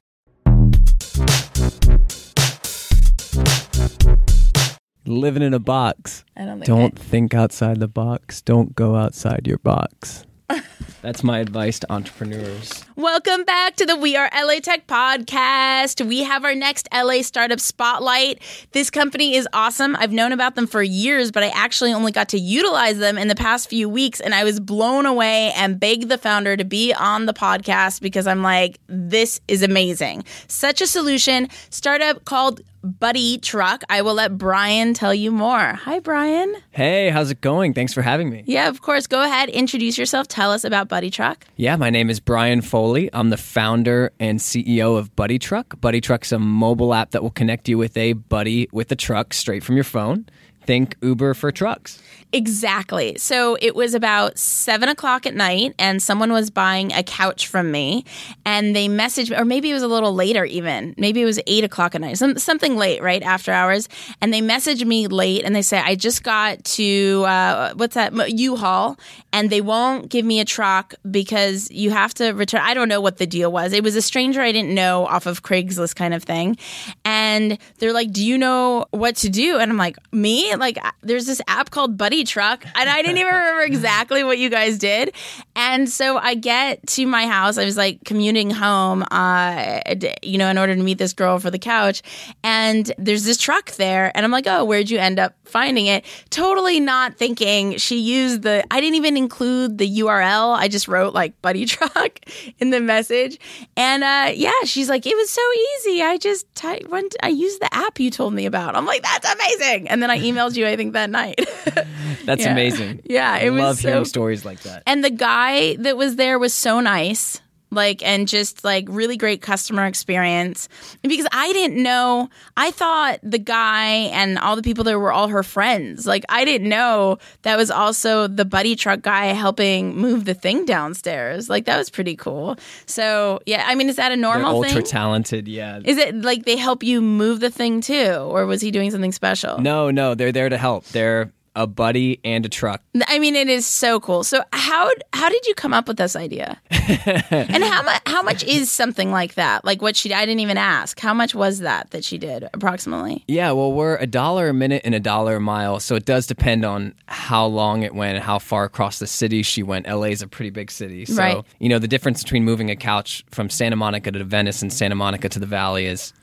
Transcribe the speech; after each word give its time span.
Living 5.10 5.44
in 5.44 5.54
a 5.54 5.60
box. 5.60 6.24
I 6.38 6.46
don't 6.46 6.60
think 6.60 6.66
Don't 6.66 7.00
think 7.00 7.34
outside 7.34 7.80
the 7.80 7.88
box. 7.88 8.42
Don't 8.42 8.76
go 8.76 8.96
outside 8.96 9.48
your 9.48 9.58
box. 9.60 10.26
That's 11.02 11.24
my 11.24 11.40
advice 11.40 11.80
to 11.80 11.92
entrepreneurs. 11.92 12.84
Welcome 13.00 13.46
back 13.46 13.78
to 13.78 13.86
the 13.86 13.96
We 13.96 14.18
Are 14.18 14.30
LA 14.36 14.60
Tech 14.60 14.86
podcast. 14.86 16.06
We 16.06 16.22
have 16.24 16.44
our 16.44 16.54
next 16.54 16.86
LA 16.94 17.22
startup 17.22 17.62
spotlight. 17.62 18.42
This 18.74 18.90
company 18.90 19.36
is 19.36 19.48
awesome. 19.54 19.96
I've 19.96 20.12
known 20.12 20.34
about 20.34 20.56
them 20.56 20.68
for 20.68 20.84
years, 20.84 21.32
but 21.32 21.42
I 21.42 21.48
actually 21.56 21.94
only 21.94 22.12
got 22.12 22.28
to 22.28 22.38
utilize 22.38 22.98
them 22.98 23.18
in 23.18 23.30
the 23.30 23.36
past 23.36 23.70
few 23.70 23.88
weeks 23.88 24.20
and 24.20 24.36
I 24.36 24.44
was 24.44 24.60
blown 24.60 25.06
away 25.06 25.54
and 25.56 25.80
begged 25.80 26.10
the 26.10 26.18
founder 26.18 26.58
to 26.58 26.66
be 26.66 26.94
on 26.94 27.26
the 27.26 27.34
podcast 27.34 28.02
because 28.02 28.28
I'm 28.28 28.44
like, 28.44 28.80
this 28.88 29.40
is 29.48 29.64
amazing. 29.64 30.26
Such 30.50 30.82
a 30.82 30.86
solution. 30.86 31.48
Startup 31.70 32.26
called 32.26 32.60
Buddytruk. 32.84 33.82
I 33.90 34.02
will 34.02 34.14
let 34.14 34.38
Brian 34.38 34.94
tell 34.94 35.14
you 35.14 35.32
more. 35.32 35.74
Hi, 35.74 36.00
Brian. 36.00 36.56
Hey, 36.72 37.10
how's 37.10 37.30
it 37.30 37.42
going? 37.42 37.74
Thanks 37.74 37.94
for 37.94 38.02
having 38.02 38.30
me. 38.30 38.44
Yeah, 38.46 38.70
of 38.70 38.82
course. 38.82 39.08
Go 39.08 39.22
ahead, 39.22 39.50
introduce 39.50 39.98
yourself. 39.98 40.28
Tell 40.28 40.52
us 40.52 40.64
about 40.64 40.88
Buddytruk. 40.88 41.38
Yeah, 41.56 41.76
my 41.76 41.90
name 41.90 42.10
is 42.10 42.20
Brian 42.20 42.62
Foley. 42.62 42.89
I'm 42.98 43.30
the 43.30 43.38
founder 43.38 44.12
and 44.20 44.40
CEO 44.40 44.98
of 44.98 45.16
Buddytruk. 45.16 45.80
Buddy 45.80 46.02
Truck's 46.02 46.32
a 46.32 46.40
mobile 46.40 46.94
app 46.94 47.12
that 47.12 47.22
will 47.22 47.30
connect 47.30 47.70
you 47.70 47.78
with 47.78 47.96
a 47.96 48.14
buddy 48.14 48.68
with 48.72 48.92
a 48.92 48.96
truck 48.96 49.34
straight 49.34 49.64
from 49.64 49.76
your 49.76 49.84
phone. 49.84 50.26
Think 50.70 50.98
Uber 51.02 51.34
for 51.34 51.52
trucks. 51.52 52.00
Exactly. 52.32 53.18
So 53.18 53.58
it 53.60 53.74
was 53.76 53.96
about 53.96 54.38
seven 54.38 54.88
o'clock 54.88 55.26
at 55.26 55.34
night, 55.34 55.74
and 55.80 56.00
someone 56.00 56.32
was 56.32 56.52
buying 56.52 56.94
a 56.94 57.02
couch 57.02 57.48
from 57.48 57.72
me, 57.72 58.06
and 58.46 58.76
they 58.76 58.88
messaged 58.88 59.32
me, 59.32 59.36
or 59.36 59.46
maybe 59.46 59.72
it 59.72 59.74
was 59.74 59.82
a 59.82 59.88
little 59.88 60.14
later, 60.14 60.46
even 60.46 60.94
maybe 60.96 61.24
it 61.24 61.26
was 61.26 61.40
eight 61.48 61.64
o'clock 61.64 61.96
at 61.96 62.02
night, 62.02 62.20
some, 62.20 62.38
something 62.38 62.78
late, 62.78 63.02
right 63.02 63.24
after 63.24 63.52
hours. 63.52 63.90
And 64.22 64.32
they 64.32 64.42
messaged 64.42 64.86
me 64.86 65.08
late, 65.08 65.44
and 65.44 65.56
they 65.56 65.64
say, 65.64 65.80
"I 65.80 65.96
just 65.96 66.22
got 66.22 66.64
to 66.66 67.24
uh, 67.26 67.74
what's 67.74 67.96
that 67.96 68.14
U-Haul, 68.30 69.00
and 69.34 69.50
they 69.50 69.62
won't 69.62 70.10
give 70.12 70.24
me 70.24 70.40
a 70.40 70.46
truck 70.46 70.94
because 71.10 71.72
you 71.72 71.90
have 71.90 72.14
to 72.16 72.34
return." 72.34 72.62
I 72.62 72.76
don't 72.76 72.90
know 72.90 73.02
what 73.02 73.18
the 73.18 73.26
deal 73.26 73.52
was. 73.52 73.74
It 73.74 73.84
was 73.84 73.96
a 73.96 74.04
stranger 74.04 74.42
I 74.42 74.52
didn't 74.52 74.76
know 74.76 75.08
off 75.08 75.26
of 75.26 75.42
Craigslist 75.42 75.96
kind 75.96 76.14
of 76.14 76.24
thing, 76.24 76.58
and 77.04 77.58
they're 77.80 77.92
like, 77.92 78.12
"Do 78.12 78.24
you 78.24 78.38
know 78.38 78.86
what 78.92 79.16
to 79.16 79.30
do?" 79.30 79.58
And 79.58 79.72
I'm 79.72 79.78
like, 79.78 79.98
"Me?" 80.12 80.54
Like, 80.60 80.78
there's 81.02 81.26
this 81.26 81.42
app 81.48 81.72
called 81.72 81.98
Buddytruk 81.98 82.66
and 82.76 82.90
I 82.90 83.02
didn't 83.02 83.18
even 83.18 83.34
remember 83.34 83.62
exactly 83.64 84.24
what 84.24 84.38
you 84.38 84.50
guys 84.50 84.78
did. 84.78 85.14
And 85.62 85.90
so 85.90 86.18
I 86.18 86.36
get 86.36 86.88
to 86.88 87.06
my 87.06 87.28
house. 87.28 87.58
I 87.58 87.66
was 87.66 87.76
like 87.76 88.06
commuting 88.06 88.50
home, 88.50 89.04
uh, 89.12 89.82
you 90.24 90.38
know, 90.38 90.48
in 90.50 90.58
order 90.58 90.74
to 90.74 90.82
meet 90.82 90.98
this 91.00 91.12
girl 91.12 91.38
for 91.38 91.52
the 91.52 91.60
couch. 91.60 92.02
And 92.46 92.90
there's 92.98 93.26
this 93.26 93.38
truck 93.38 93.72
there. 93.72 94.10
And 94.16 94.26
I'm 94.26 94.32
like, 94.32 94.48
oh, 94.48 94.64
where'd 94.64 94.90
you 94.90 95.00
end 95.00 95.20
up 95.20 95.36
finding 95.44 95.88
it? 95.88 96.06
Totally 96.30 96.80
not 96.80 97.16
thinking 97.16 97.76
she 97.78 98.00
used 98.00 98.44
the, 98.44 98.64
I 98.72 98.80
didn't 98.80 98.96
even 98.96 99.18
include 99.18 99.78
the 99.80 100.00
URL. 100.00 100.56
I 100.58 100.70
just 100.70 100.88
wrote 100.88 101.14
like 101.14 101.40
Buddytruk 101.42 102.54
in 102.60 102.70
the 102.70 102.80
message. 102.80 103.38
And 103.76 104.02
uh, 104.04 104.32
yeah, 104.34 104.54
she's 104.64 104.88
like, 104.88 105.06
it 105.06 105.16
was 105.16 105.30
so 105.30 105.42
easy. 105.76 106.02
I 106.02 106.18
just 106.18 106.46
ty- 106.56 106.82
went, 106.88 107.18
I 107.22 107.28
used 107.30 107.60
the 107.62 107.74
app 107.74 108.00
you 108.00 108.10
told 108.12 108.34
me 108.34 108.46
about. 108.46 108.78
I'm 108.78 108.86
like, 108.86 109.04
that's 109.04 109.30
amazing. 109.34 109.90
And 109.90 110.02
then 110.02 110.10
I 110.10 110.20
emailed 110.20 110.56
you, 110.56 110.66
I 110.68 110.78
think 110.78 110.94
that 110.94 111.10
night. 111.10 111.40
That's 112.26 112.44
Yeah. 112.44 112.52
amazing. 112.52 113.02
Yeah, 113.06 113.38
it 113.38 113.48
I 113.48 113.50
was 113.50 113.62
love 113.62 113.80
hearing 113.80 114.06
stories 114.06 114.46
like 114.46 114.62
that. 114.62 114.84
And 114.86 115.04
the 115.04 115.10
guy 115.10 115.49
that 115.80 115.98
was 115.98 116.16
there 116.16 116.40
was 116.40 116.54
so 116.54 116.80
nice. 116.80 117.42
Like 117.72 118.02
and 118.02 118.28
just 118.28 118.64
like 118.64 118.86
really 118.90 119.16
great 119.16 119.44
customer 119.44 119.86
experience 119.86 120.68
because 121.04 121.28
I 121.32 121.54
didn't 121.54 121.84
know 121.84 122.28
I 122.58 122.72
thought 122.72 123.20
the 123.22 123.38
guy 123.38 124.10
and 124.12 124.40
all 124.40 124.56
the 124.56 124.64
people 124.64 124.84
there 124.84 124.98
were 124.98 125.12
all 125.12 125.28
her 125.28 125.44
friends 125.44 126.08
like 126.08 126.26
I 126.30 126.46
didn't 126.46 126.68
know 126.68 127.20
that 127.44 127.58
was 127.58 127.70
also 127.70 128.26
the 128.28 128.44
Buddytruk 128.44 129.04
guy 129.04 129.26
helping 129.28 129.96
move 129.96 130.26
the 130.26 130.34
thing 130.34 130.66
downstairs 130.66 131.48
like 131.48 131.66
that 131.66 131.78
was 131.78 131.92
pretty 131.92 132.16
cool 132.16 132.58
so 132.88 133.40
yeah 133.46 133.66
I 133.68 133.76
mean 133.76 133.88
is 133.88 133.98
that 133.98 134.12
a 134.12 134.16
They're 134.16 134.22
normal 134.24 134.56
ultra 134.64 134.72
thing 134.72 134.84
talented. 134.86 135.48
Yeah. 135.48 135.80
is 135.86 136.00
it 136.00 136.16
like 136.16 136.46
they 136.46 136.58
help 136.58 136.82
you 136.82 137.02
move 137.02 137.40
the 137.40 137.52
thing 137.52 137.82
too 137.82 138.14
or 138.34 138.48
was 138.48 138.62
he 138.62 138.72
doing 138.72 138.90
something 138.90 139.12
special 139.12 139.60
no, 139.60 139.92
no, 139.92 140.16
they're 140.16 140.32
there 140.32 140.50
to 140.50 140.58
help. 140.58 140.86
They're 140.86 141.32
a 141.60 141.68
buddy 141.68 142.20
and 142.24 142.46
a 142.46 142.50
truck. 142.50 142.82
I 143.08 143.20
mean, 143.20 143.36
it 143.36 143.50
is 143.50 143.66
so 143.68 144.00
cool. 144.00 144.24
So 144.24 144.42
how 144.54 144.90
how 145.14 145.28
did 145.30 145.46
you 145.46 145.54
come 145.54 145.74
up 145.74 145.88
with 145.90 145.98
this 145.98 146.16
idea? 146.16 146.60
and 146.72 147.64
how 147.64 147.84
much 147.84 148.02
how 148.06 148.22
much 148.24 148.44
is 148.46 148.72
something 148.72 149.12
like 149.12 149.36
that? 149.36 149.66
Like 149.66 149.82
what 149.82 149.96
she 149.98 150.14
I 150.14 150.26
didn't 150.26 150.40
even 150.40 150.58
ask. 150.58 151.00
How 151.00 151.14
much 151.14 151.36
was 151.36 151.60
that 151.60 151.92
that 151.92 152.06
she 152.06 152.18
did 152.18 152.48
approximately? 152.54 153.26
Yeah, 153.28 153.52
well, 153.52 153.74
we're 153.74 153.98
a 153.98 154.08
dollar 154.08 154.48
a 154.50 154.54
minute 154.54 154.84
and 154.86 154.96
a 154.96 155.00
dollar 155.02 155.36
a 155.36 155.42
mile, 155.42 155.80
so 155.82 155.96
it 155.96 156.06
does 156.06 156.26
depend 156.28 156.64
on 156.66 156.96
how 157.08 157.46
long 157.46 157.84
it 157.84 157.94
went 157.94 158.16
and 158.16 158.24
how 158.24 158.40
far 158.40 158.64
across 158.64 159.00
the 159.00 159.08
city 159.08 159.44
she 159.44 159.62
went. 159.62 159.86
LA 159.86 160.04
is 160.08 160.22
a 160.22 160.28
pretty 160.28 160.50
big 160.50 160.72
city, 160.72 161.06
so 161.06 161.16
Right. 161.16 161.44
you 161.60 161.68
know 161.68 161.80
the 161.80 161.88
difference 161.90 162.24
between 162.24 162.46
moving 162.46 162.72
a 162.72 162.76
couch 162.78 163.26
from 163.32 163.50
Santa 163.50 163.76
Monica 163.76 164.12
to 164.12 164.24
Venice 164.24 164.62
and 164.62 164.72
Santa 164.72 164.96
Monica 164.96 165.28
to 165.28 165.40
the 165.40 165.46
Valley 165.46 165.86
is 165.86 166.14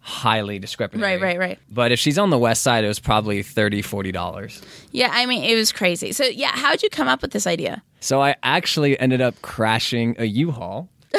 highly 0.00 0.58
discrepanary. 0.58 1.12
Right, 1.12 1.20
right, 1.20 1.38
right. 1.38 1.58
But 1.70 1.92
if 1.92 1.98
she's 1.98 2.18
on 2.18 2.30
the 2.30 2.38
west 2.38 2.62
side, 2.62 2.84
it 2.84 2.88
was 2.88 2.98
probably 2.98 3.42
30 3.42 3.82
40 3.82 4.12
dollars. 4.12 4.62
Yeah, 4.92 5.10
I 5.12 5.26
mean, 5.26 5.44
it 5.44 5.54
was 5.54 5.72
crazy. 5.72 6.12
So 6.12 6.24
yeah, 6.24 6.52
how 6.52 6.70
did 6.70 6.82
you 6.82 6.90
come 6.90 7.08
up 7.08 7.22
with 7.22 7.32
this 7.32 7.46
idea? 7.46 7.82
So 8.00 8.22
I 8.22 8.34
actually 8.42 8.98
ended 8.98 9.20
up 9.20 9.40
crashing 9.42 10.16
a 10.18 10.24
U-Haul. 10.24 10.88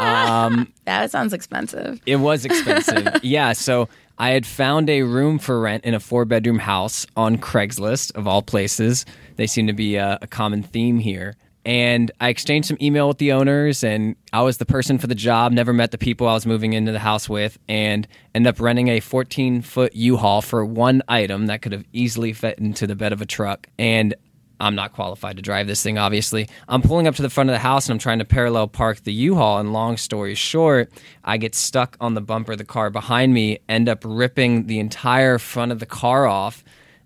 Um, 0.00 0.72
that 0.84 1.10
sounds 1.10 1.32
expensive. 1.32 2.00
It 2.06 2.16
was 2.16 2.44
expensive. 2.44 3.18
yeah. 3.24 3.52
So 3.52 3.88
I 4.16 4.30
had 4.30 4.46
found 4.46 4.88
a 4.88 5.02
room 5.02 5.40
for 5.40 5.58
rent 5.60 5.84
in 5.84 5.92
a 5.92 5.98
four 5.98 6.24
bedroom 6.24 6.60
house 6.60 7.04
on 7.16 7.38
Craigslist, 7.38 8.14
of 8.14 8.28
all 8.28 8.42
places. 8.42 9.04
They 9.36 9.48
seem 9.48 9.66
to 9.66 9.72
be 9.72 9.96
a, 9.96 10.18
a 10.22 10.28
common 10.28 10.62
theme 10.62 11.00
here. 11.00 11.34
And 11.68 12.10
I 12.18 12.30
exchanged 12.30 12.66
some 12.66 12.78
email 12.80 13.08
with 13.08 13.18
the 13.18 13.32
owners, 13.32 13.84
and 13.84 14.16
I 14.32 14.40
was 14.40 14.56
the 14.56 14.64
person 14.64 14.96
for 14.96 15.06
the 15.06 15.14
job, 15.14 15.52
never 15.52 15.74
met 15.74 15.90
the 15.90 15.98
people 15.98 16.26
I 16.26 16.32
was 16.32 16.46
moving 16.46 16.72
into 16.72 16.92
the 16.92 16.98
house 16.98 17.28
with, 17.28 17.58
and 17.68 18.08
ended 18.34 18.54
up 18.54 18.58
renting 18.58 18.88
a 18.88 19.00
14 19.00 19.60
foot 19.60 19.94
U 19.94 20.16
Haul 20.16 20.40
for 20.40 20.64
one 20.64 21.02
item 21.08 21.44
that 21.48 21.60
could 21.60 21.72
have 21.72 21.84
easily 21.92 22.32
fit 22.32 22.58
into 22.58 22.86
the 22.86 22.96
bed 22.96 23.12
of 23.12 23.20
a 23.20 23.26
truck. 23.26 23.66
And 23.78 24.14
I'm 24.58 24.74
not 24.76 24.94
qualified 24.94 25.36
to 25.36 25.42
drive 25.42 25.66
this 25.66 25.82
thing, 25.82 25.98
obviously. 25.98 26.48
I'm 26.70 26.80
pulling 26.80 27.06
up 27.06 27.16
to 27.16 27.22
the 27.22 27.28
front 27.28 27.50
of 27.50 27.54
the 27.54 27.60
house 27.60 27.84
and 27.84 27.92
I'm 27.92 27.98
trying 27.98 28.20
to 28.20 28.24
parallel 28.24 28.68
park 28.68 29.04
the 29.04 29.12
U 29.12 29.34
Haul. 29.34 29.58
And 29.58 29.70
long 29.70 29.98
story 29.98 30.34
short, 30.34 30.90
I 31.22 31.36
get 31.36 31.54
stuck 31.54 31.98
on 32.00 32.14
the 32.14 32.22
bumper 32.22 32.52
of 32.52 32.58
the 32.58 32.64
car 32.64 32.88
behind 32.88 33.34
me, 33.34 33.58
end 33.68 33.90
up 33.90 34.04
ripping 34.06 34.68
the 34.68 34.78
entire 34.78 35.36
front 35.36 35.70
of 35.70 35.80
the 35.80 35.86
car 35.86 36.26
off. 36.26 36.64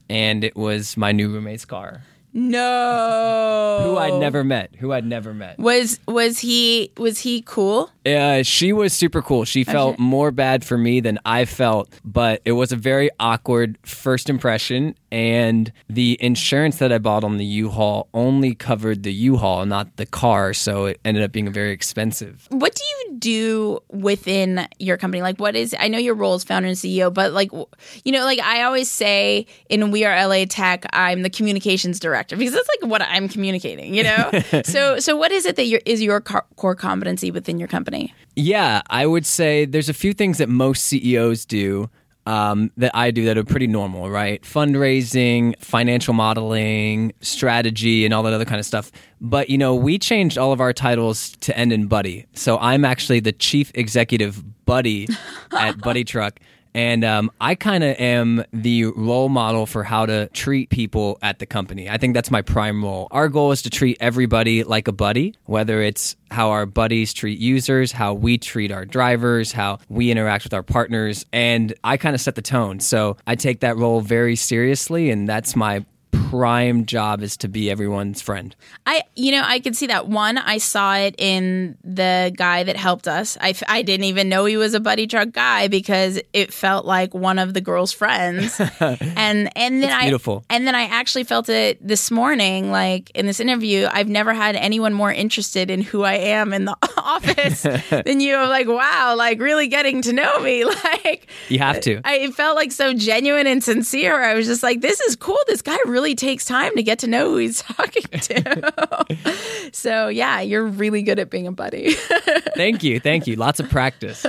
And 0.08 0.44
it 0.44 0.54
was 0.54 0.96
my 0.96 1.10
new 1.10 1.32
roommate's 1.32 1.64
car, 1.64 2.04
No. 2.34 3.80
who 3.84 3.96
I'd 3.98 4.18
never 4.18 4.42
met. 4.44 4.74
Who 4.78 4.92
I'd 4.92 5.04
never 5.04 5.34
met. 5.34 5.58
Was 5.58 6.00
was 6.06 6.38
he 6.38 6.92
was 6.96 7.18
he 7.20 7.42
cool? 7.42 7.90
Uh, 8.04 8.42
she 8.42 8.72
was 8.72 8.92
super 8.92 9.22
cool. 9.22 9.44
She 9.44 9.64
felt 9.64 9.98
more 9.98 10.30
bad 10.30 10.64
for 10.64 10.76
me 10.76 11.00
than 11.00 11.20
I 11.24 11.44
felt, 11.44 11.88
but 12.04 12.42
it 12.44 12.52
was 12.52 12.72
a 12.72 12.76
very 12.76 13.10
awkward 13.20 13.78
first 13.84 14.28
impression. 14.28 14.96
And 15.12 15.70
the 15.88 16.16
insurance 16.20 16.78
that 16.78 16.90
I 16.90 16.98
bought 16.98 17.22
on 17.22 17.36
the 17.36 17.44
U-Haul 17.44 18.08
only 18.14 18.54
covered 18.54 19.02
the 19.02 19.12
U-Haul, 19.12 19.66
not 19.66 19.96
the 19.98 20.06
car, 20.06 20.54
so 20.54 20.86
it 20.86 21.00
ended 21.04 21.22
up 21.22 21.32
being 21.32 21.52
very 21.52 21.70
expensive. 21.70 22.46
What 22.48 22.74
do 22.74 22.82
you 22.82 23.18
do 23.18 23.80
within 23.90 24.66
your 24.78 24.96
company? 24.96 25.20
Like, 25.22 25.38
what 25.38 25.54
is? 25.54 25.76
I 25.78 25.88
know 25.88 25.98
your 25.98 26.14
role 26.14 26.34
is 26.34 26.44
founder 26.44 26.68
and 26.68 26.76
CEO, 26.76 27.12
but 27.12 27.32
like, 27.32 27.52
you 27.52 28.10
know, 28.10 28.24
like 28.24 28.40
I 28.40 28.62
always 28.62 28.90
say 28.90 29.46
in 29.68 29.90
We 29.90 30.04
Are 30.06 30.26
LA 30.26 30.46
Tech, 30.48 30.86
I'm 30.94 31.22
the 31.22 31.30
communications 31.30 32.00
director 32.00 32.21
because 32.28 32.52
that's 32.52 32.68
like 32.80 32.90
what 32.90 33.02
I'm 33.02 33.28
communicating. 33.28 33.94
You 33.94 34.04
know, 34.04 34.30
so 34.64 34.98
so 34.98 35.16
what 35.16 35.32
is 35.32 35.46
it 35.46 35.56
that 35.56 35.66
your 35.66 35.80
is 35.86 36.02
your 36.02 36.20
core 36.20 36.74
competency 36.74 37.30
within 37.30 37.58
your 37.58 37.68
company? 37.68 38.14
Yeah, 38.36 38.82
I 38.88 39.06
would 39.06 39.26
say 39.26 39.64
there's 39.64 39.88
a 39.88 39.94
few 39.94 40.12
things 40.12 40.38
that 40.38 40.48
most 40.48 40.84
CEOs 40.84 41.44
do 41.44 41.90
um, 42.26 42.70
that 42.76 42.92
I 42.94 43.10
do 43.10 43.24
that 43.24 43.36
are 43.36 43.44
pretty 43.44 43.66
normal, 43.66 44.10
right? 44.10 44.40
Fundraising, 44.42 45.58
financial 45.58 46.14
modeling, 46.14 47.12
strategy, 47.20 48.04
and 48.04 48.14
all 48.14 48.22
that 48.22 48.32
other 48.32 48.44
kind 48.44 48.60
of 48.60 48.66
stuff. 48.66 48.92
But, 49.20 49.50
you 49.50 49.58
know, 49.58 49.74
we 49.74 49.98
changed 49.98 50.38
all 50.38 50.52
of 50.52 50.60
our 50.60 50.72
titles 50.72 51.32
to 51.40 51.56
end 51.56 51.72
in 51.72 51.86
buddy. 51.86 52.26
So 52.34 52.58
I'm 52.58 52.84
actually 52.84 53.20
the 53.20 53.32
chief 53.32 53.72
executive 53.74 54.42
Buddy 54.64 55.08
at 55.52 55.78
Buddytruk. 55.78 56.38
And 56.74 57.04
um, 57.04 57.30
I 57.40 57.54
kind 57.54 57.84
of 57.84 57.96
am 57.98 58.44
the 58.52 58.86
role 58.86 59.28
model 59.28 59.66
for 59.66 59.84
how 59.84 60.06
to 60.06 60.28
treat 60.28 60.70
people 60.70 61.18
at 61.22 61.38
the 61.38 61.46
company. 61.46 61.88
I 61.88 61.98
think 61.98 62.14
that's 62.14 62.30
my 62.30 62.42
prime 62.42 62.82
role. 62.82 63.08
Our 63.10 63.28
goal 63.28 63.52
is 63.52 63.62
to 63.62 63.70
treat 63.70 63.98
everybody 64.00 64.64
like 64.64 64.88
a 64.88 64.92
buddy, 64.92 65.34
whether 65.44 65.82
it's 65.82 66.16
how 66.30 66.50
our 66.50 66.64
buddies 66.64 67.12
treat 67.12 67.38
users, 67.38 67.92
how 67.92 68.14
we 68.14 68.38
treat 68.38 68.72
our 68.72 68.86
drivers, 68.86 69.52
how 69.52 69.78
we 69.88 70.10
interact 70.10 70.44
with 70.44 70.54
our 70.54 70.62
partners. 70.62 71.26
And 71.32 71.74
I 71.84 71.98
kind 71.98 72.14
of 72.14 72.20
set 72.20 72.36
the 72.36 72.42
tone. 72.42 72.80
So 72.80 73.16
I 73.26 73.34
take 73.34 73.60
that 73.60 73.76
role 73.76 74.00
very 74.00 74.36
seriously. 74.36 75.10
And 75.10 75.28
that's 75.28 75.54
my 75.54 75.84
prime 76.32 76.86
job 76.86 77.22
is 77.22 77.36
to 77.36 77.46
be 77.46 77.70
everyone's 77.70 78.22
friend. 78.22 78.56
I, 78.86 79.02
you 79.14 79.32
know, 79.32 79.42
I 79.44 79.60
could 79.60 79.76
see 79.76 79.88
that. 79.88 80.08
One, 80.08 80.38
I 80.38 80.56
saw 80.56 80.96
it 80.96 81.14
in 81.18 81.76
the 81.84 82.32
guy 82.34 82.62
that 82.62 82.74
helped 82.74 83.06
us. 83.06 83.36
I, 83.38 83.54
I 83.68 83.82
didn't 83.82 84.04
even 84.04 84.30
know 84.30 84.46
he 84.46 84.56
was 84.56 84.72
a 84.72 84.80
Buddytruk 84.80 85.32
guy 85.32 85.68
because 85.68 86.18
it 86.32 86.50
felt 86.50 86.86
like 86.86 87.12
one 87.12 87.38
of 87.38 87.52
the 87.52 87.60
girl's 87.60 87.92
friends. 87.92 88.58
and 88.80 89.50
and 89.54 89.82
then 89.82 89.90
I 89.90 90.04
beautiful. 90.04 90.42
and 90.48 90.66
then 90.66 90.74
I 90.74 90.84
actually 90.84 91.24
felt 91.24 91.50
it 91.50 91.86
this 91.86 92.10
morning, 92.10 92.70
like 92.70 93.10
in 93.10 93.26
this 93.26 93.38
interview. 93.38 93.86
I've 93.92 94.08
never 94.08 94.32
had 94.32 94.56
anyone 94.56 94.94
more 94.94 95.12
interested 95.12 95.70
in 95.70 95.82
who 95.82 96.02
I 96.02 96.14
am 96.14 96.54
in 96.54 96.64
the 96.64 96.76
office 96.96 97.62
than 97.90 98.20
you. 98.20 98.36
I'm 98.36 98.48
like, 98.48 98.68
wow, 98.68 99.16
like 99.18 99.38
really 99.38 99.68
getting 99.68 100.00
to 100.00 100.14
know 100.14 100.40
me. 100.40 100.64
Like 100.64 101.28
You 101.50 101.58
have 101.58 101.80
to. 101.82 102.00
I 102.04 102.14
it 102.20 102.34
felt 102.34 102.56
like 102.56 102.72
so 102.72 102.94
genuine 102.94 103.46
and 103.46 103.62
sincere. 103.62 104.22
I 104.22 104.32
was 104.32 104.46
just 104.46 104.62
like, 104.62 104.80
this 104.80 104.98
is 105.02 105.14
cool. 105.14 105.38
This 105.46 105.60
guy 105.60 105.76
really 105.84 106.14
takes 106.22 106.44
time 106.44 106.74
to 106.76 106.82
get 106.82 107.00
to 107.00 107.06
know 107.06 107.30
who 107.30 107.36
he's 107.38 107.60
talking 107.62 108.04
to. 108.04 109.36
so 109.72 110.08
yeah, 110.08 110.40
you're 110.40 110.64
really 110.64 111.02
good 111.02 111.18
at 111.18 111.28
being 111.30 111.46
a 111.46 111.52
buddy. 111.52 111.92
Thank 112.56 112.82
you. 112.82 113.00
Thank 113.00 113.26
you. 113.26 113.36
Lots 113.36 113.60
of 113.60 113.68
practice. 113.68 114.24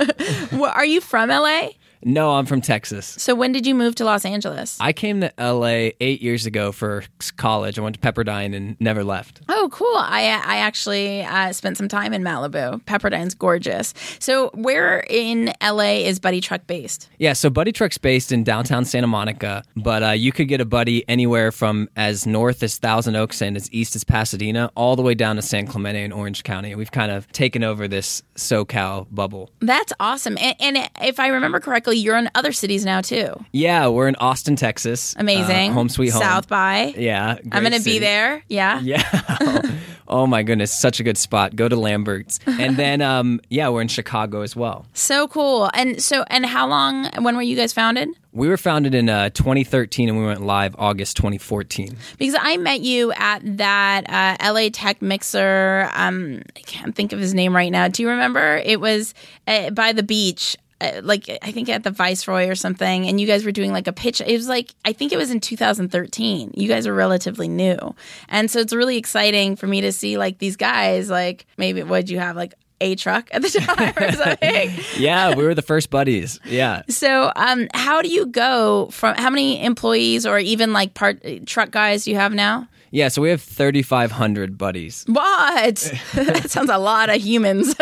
well, 0.52 0.72
are 0.74 0.84
you 0.84 1.00
from 1.00 1.30
LA? 1.30 1.68
No, 2.04 2.32
I'm 2.32 2.46
from 2.46 2.60
Texas. 2.60 3.06
So 3.18 3.34
when 3.34 3.52
did 3.52 3.66
you 3.66 3.74
move 3.74 3.94
to 3.96 4.04
Los 4.04 4.24
Angeles? 4.24 4.76
I 4.80 4.92
came 4.92 5.20
to 5.22 5.32
LA 5.38 5.90
eight 6.00 6.20
years 6.22 6.44
ago 6.46 6.70
for 6.70 7.04
college. 7.36 7.78
I 7.78 7.82
went 7.82 8.00
to 8.00 8.12
Pepperdine 8.12 8.54
and 8.54 8.76
never 8.78 9.02
left. 9.02 9.40
Oh, 9.48 9.68
cool. 9.72 9.96
I 9.96 10.24
I 10.44 10.58
actually 10.58 11.22
uh, 11.22 11.52
spent 11.52 11.76
some 11.76 11.88
time 11.88 12.12
in 12.12 12.22
Malibu. 12.22 12.84
Pepperdine's 12.84 13.34
gorgeous. 13.34 13.94
So 14.18 14.50
where 14.54 15.04
in 15.08 15.52
LA 15.62 16.02
is 16.04 16.20
Buddytruk 16.20 16.66
based? 16.66 17.08
Yeah, 17.18 17.32
so 17.32 17.48
Buddytruk's 17.50 17.98
based 17.98 18.32
in 18.32 18.44
downtown 18.44 18.84
Santa 18.84 19.06
Monica, 19.06 19.62
but 19.76 20.02
uh, 20.02 20.10
you 20.10 20.32
could 20.32 20.48
get 20.48 20.60
a 20.60 20.64
buddy 20.64 21.08
anywhere 21.08 21.52
from 21.52 21.88
as 21.96 22.26
north 22.26 22.62
as 22.62 22.76
Thousand 22.78 23.16
Oaks 23.16 23.40
and 23.40 23.56
as 23.56 23.70
east 23.72 23.96
as 23.96 24.04
Pasadena, 24.04 24.70
all 24.74 24.96
the 24.96 25.02
way 25.02 25.14
down 25.14 25.36
to 25.36 25.42
San 25.42 25.66
Clemente 25.66 26.02
in 26.02 26.12
Orange 26.12 26.42
County. 26.42 26.74
We've 26.74 26.90
kind 26.92 27.10
of 27.10 27.30
taken 27.32 27.64
over 27.64 27.88
this 27.88 28.22
SoCal 28.36 29.06
bubble. 29.10 29.50
That's 29.60 29.92
awesome. 29.98 30.36
And, 30.38 30.56
and 30.60 30.90
if 31.00 31.18
I 31.18 31.28
remember 31.28 31.60
correctly, 31.60 31.93
you're 31.98 32.16
in 32.16 32.30
other 32.34 32.52
cities 32.52 32.84
now 32.84 33.00
too. 33.00 33.32
Yeah, 33.52 33.88
we're 33.88 34.08
in 34.08 34.16
Austin, 34.16 34.56
Texas. 34.56 35.14
Amazing. 35.18 35.70
Uh, 35.70 35.74
home 35.74 35.88
sweet 35.88 36.10
home. 36.10 36.22
South 36.22 36.48
by. 36.48 36.94
Yeah, 36.96 37.36
I'm 37.52 37.62
going 37.62 37.72
to 37.72 37.82
be 37.82 37.98
there. 37.98 38.42
Yeah. 38.48 38.80
Yeah. 38.80 39.62
oh 40.08 40.26
my 40.26 40.42
goodness, 40.42 40.72
such 40.72 41.00
a 41.00 41.02
good 41.02 41.18
spot. 41.18 41.56
Go 41.56 41.68
to 41.68 41.76
Lambert's. 41.76 42.40
And 42.46 42.76
then 42.78 43.02
um 43.02 43.40
yeah, 43.48 43.68
we're 43.68 43.82
in 43.82 43.88
Chicago 43.88 44.42
as 44.42 44.54
well. 44.56 44.86
So 44.92 45.28
cool. 45.28 45.70
And 45.74 46.02
so, 46.02 46.24
and 46.28 46.46
how 46.46 46.66
long, 46.66 47.08
when 47.20 47.36
were 47.36 47.42
you 47.42 47.56
guys 47.56 47.72
founded? 47.72 48.08
We 48.32 48.48
were 48.48 48.56
founded 48.56 48.94
in 48.94 49.08
uh, 49.08 49.30
2013 49.30 50.08
and 50.08 50.18
we 50.18 50.24
went 50.24 50.44
live 50.44 50.74
August 50.76 51.16
2014. 51.18 51.96
Because 52.18 52.36
I 52.40 52.56
met 52.56 52.80
you 52.80 53.12
at 53.12 53.40
that 53.58 54.10
uh, 54.10 54.52
LA 54.52 54.70
Tech 54.72 55.00
Mixer. 55.00 55.88
Um, 55.94 56.42
I 56.56 56.60
can't 56.60 56.96
think 56.96 57.12
of 57.12 57.20
his 57.20 57.32
name 57.32 57.54
right 57.54 57.70
now. 57.70 57.86
Do 57.86 58.02
you 58.02 58.08
remember? 58.08 58.56
It 58.64 58.80
was 58.80 59.14
uh, 59.46 59.70
by 59.70 59.92
the 59.92 60.02
beach. 60.02 60.56
Uh, 60.80 61.00
like 61.02 61.30
I 61.42 61.52
think 61.52 61.68
at 61.68 61.84
the 61.84 61.90
Viceroy 61.90 62.48
or 62.48 62.54
something, 62.54 63.06
and 63.06 63.20
you 63.20 63.26
guys 63.26 63.44
were 63.44 63.52
doing 63.52 63.72
like 63.72 63.86
a 63.86 63.92
pitch. 63.92 64.20
It 64.20 64.32
was 64.32 64.48
like 64.48 64.74
I 64.84 64.92
think 64.92 65.12
it 65.12 65.16
was 65.16 65.30
in 65.30 65.40
2013. 65.40 66.52
You 66.56 66.68
guys 66.68 66.86
are 66.86 66.94
relatively 66.94 67.48
new, 67.48 67.94
and 68.28 68.50
so 68.50 68.58
it's 68.58 68.72
really 68.72 68.96
exciting 68.96 69.56
for 69.56 69.66
me 69.66 69.80
to 69.82 69.92
see 69.92 70.18
like 70.18 70.38
these 70.38 70.56
guys. 70.56 71.08
Like 71.10 71.46
maybe 71.56 71.82
what 71.82 72.10
you 72.10 72.18
have 72.18 72.36
like 72.36 72.54
a 72.80 72.94
truck 72.96 73.28
at 73.32 73.42
the 73.42 73.48
time 73.60 73.94
or 73.96 74.12
something. 74.12 74.70
Yeah, 74.96 75.34
we 75.34 75.44
were 75.44 75.54
the 75.54 75.62
first 75.62 75.90
buddies. 75.90 76.40
Yeah. 76.44 76.82
So, 76.88 77.32
um, 77.36 77.68
how 77.74 78.02
do 78.02 78.08
you 78.08 78.26
go 78.26 78.86
from 78.90 79.16
how 79.16 79.30
many 79.30 79.62
employees 79.62 80.26
or 80.26 80.38
even 80.38 80.72
like 80.72 80.94
part 80.94 81.22
truck 81.46 81.70
guys 81.70 82.06
you 82.06 82.16
have 82.16 82.32
now? 82.32 82.68
Yeah, 82.90 83.08
so 83.08 83.22
we 83.22 83.30
have 83.30 83.42
3,500 83.42 84.56
buddies. 84.56 85.04
What? 85.08 85.76
that 86.14 86.48
sounds 86.48 86.70
a 86.70 86.78
lot 86.78 87.10
of 87.10 87.20
humans. 87.20 87.74